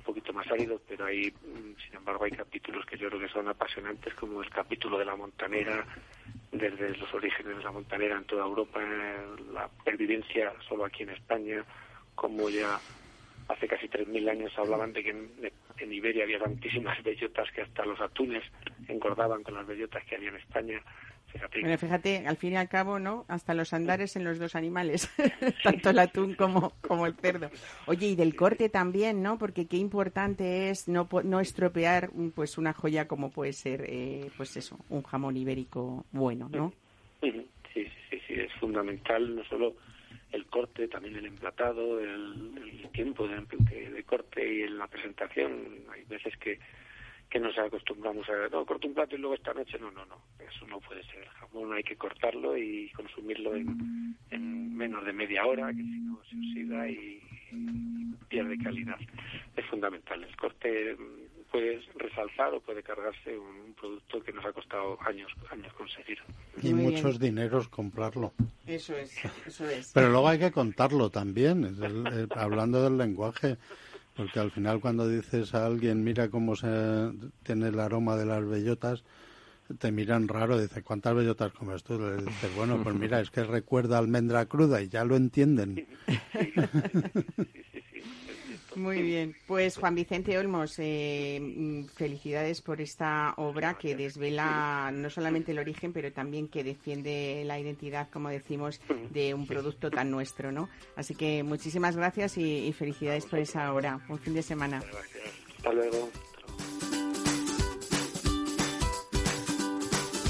[0.07, 3.47] poquito más áridos, pero hay, mm, sin embargo, hay capítulos que yo creo que son
[3.47, 5.85] apasionantes, como el capítulo de la montanera,
[6.51, 9.17] desde los orígenes de la montanera en toda Europa, eh,
[9.51, 11.63] la pervivencia solo aquí en España,
[12.15, 12.79] como ya
[13.49, 15.31] hace casi 3.000 años hablaban de que en,
[15.77, 18.43] en Iberia había tantísimas bellotas que hasta los atunes
[18.87, 20.81] engordaban con las bellotas que había en España.
[21.31, 23.25] Fíjate, Bueno, fíjate, al fin y al cabo, ¿no?
[23.27, 25.09] Hasta los andares en los dos animales,
[25.63, 27.49] tanto el atún como, como el cerdo.
[27.85, 29.37] Oye, y del corte también, ¿no?
[29.37, 34.55] Porque qué importante es no, no estropear pues una joya como puede ser, eh, pues
[34.57, 36.73] eso, un jamón ibérico bueno, ¿no?
[37.21, 37.31] Sí,
[37.73, 39.75] sí, sí, sí, es fundamental no solo
[40.31, 42.53] el corte, también el emplatado, el,
[42.83, 45.83] el tiempo de, de- de corte y en la presentación.
[45.93, 46.59] Hay veces que,
[47.29, 50.15] que nos acostumbramos a, no, corto un plato y luego esta noche, no, no, no,
[50.39, 51.23] eso no puede ser.
[51.23, 55.99] El jamón hay que cortarlo y consumirlo en, en menos de media hora, que si
[55.99, 57.21] no se oxida y,
[57.51, 58.97] y pierde calidad.
[59.55, 60.23] Es fundamental.
[60.23, 64.97] El corte mm, puede resalzar o puede cargarse un, un producto que nos ha costado
[65.05, 66.19] años, años conseguir.
[66.61, 68.33] Y Muy muchos dineros comprarlo.
[68.65, 69.91] Eso es, eso es.
[69.93, 73.57] Pero luego hay que contarlo también, es el- el- hablando del lenguaje,
[74.17, 76.67] porque al final cuando dices a alguien, mira cómo se
[77.43, 79.03] tiene el aroma de las bellotas,
[79.77, 81.99] te miran raro, dice, ¿cuántas bellotas comes tú?
[81.99, 85.85] Le dices, bueno, pues mira, es que recuerda almendra cruda y ya lo entienden.
[88.77, 89.35] Muy bien.
[89.47, 95.59] Pues Juan Vicente Olmos, eh, mm, felicidades por esta obra que desvela no solamente el
[95.59, 100.69] origen, pero también que defiende la identidad, como decimos, de un producto tan nuestro, ¿no?
[100.95, 103.99] Así que muchísimas gracias y, y felicidades por esa obra.
[104.07, 104.79] Buen fin de semana.
[104.79, 105.33] Gracias.
[105.57, 106.09] Hasta luego.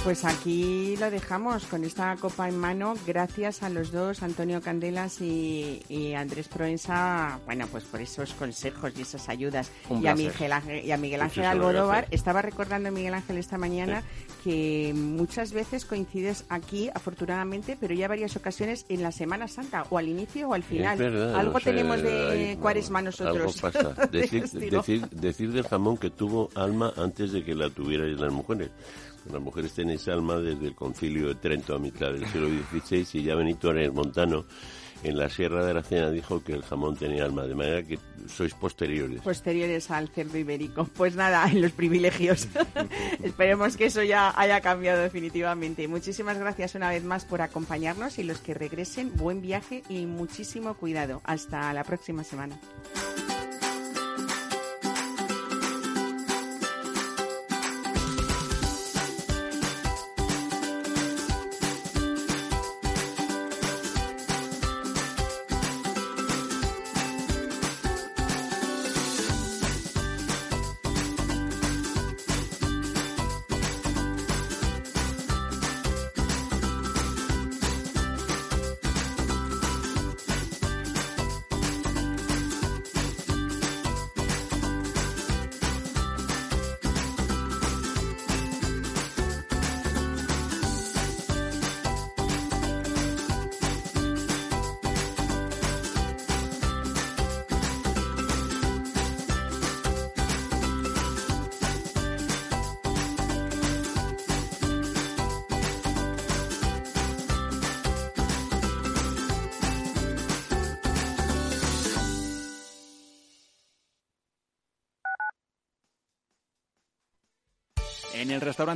[0.07, 2.93] Pues aquí lo dejamos con esta copa en mano.
[3.05, 8.93] Gracias a los dos, Antonio Candelas y, y Andrés Proensa, bueno, pues por esos consejos
[8.95, 9.69] y esas ayudas.
[9.89, 10.15] Un y, a.
[10.15, 12.03] Miguel Ángel, y a Miguel Ángel Almodóvar.
[12.03, 12.13] gracias.
[12.21, 14.01] Estaba recordando Miguel Ángel esta mañana
[14.45, 19.97] que muchas veces coincides aquí, afortunadamente, pero ya varias ocasiones en la Semana Santa, o
[19.97, 20.97] al inicio o al final.
[20.97, 23.61] Verdad, Algo no sé, tenemos de hay- cuaresma nosotros.
[23.61, 24.07] Algo pasa.
[24.07, 28.31] de Decir, decir, decir del jamón que tuvo alma antes de que la tuvieran las
[28.31, 28.69] mujeres.
[29.31, 33.23] Las mujeres tenéis alma desde el concilio de Trento a mitad del siglo XVI y
[33.23, 34.45] ya Benito Ares Montano
[35.03, 38.53] en la Sierra de Aracena dijo que el jamón tenía alma, de manera que sois
[38.53, 39.21] posteriores.
[39.21, 40.85] posteriores al cerdo ibérico.
[40.85, 42.47] Pues nada, en los privilegios.
[43.23, 45.87] Esperemos que eso ya haya cambiado definitivamente.
[45.87, 50.73] Muchísimas gracias una vez más por acompañarnos y los que regresen, buen viaje y muchísimo
[50.75, 51.21] cuidado.
[51.23, 52.59] Hasta la próxima semana.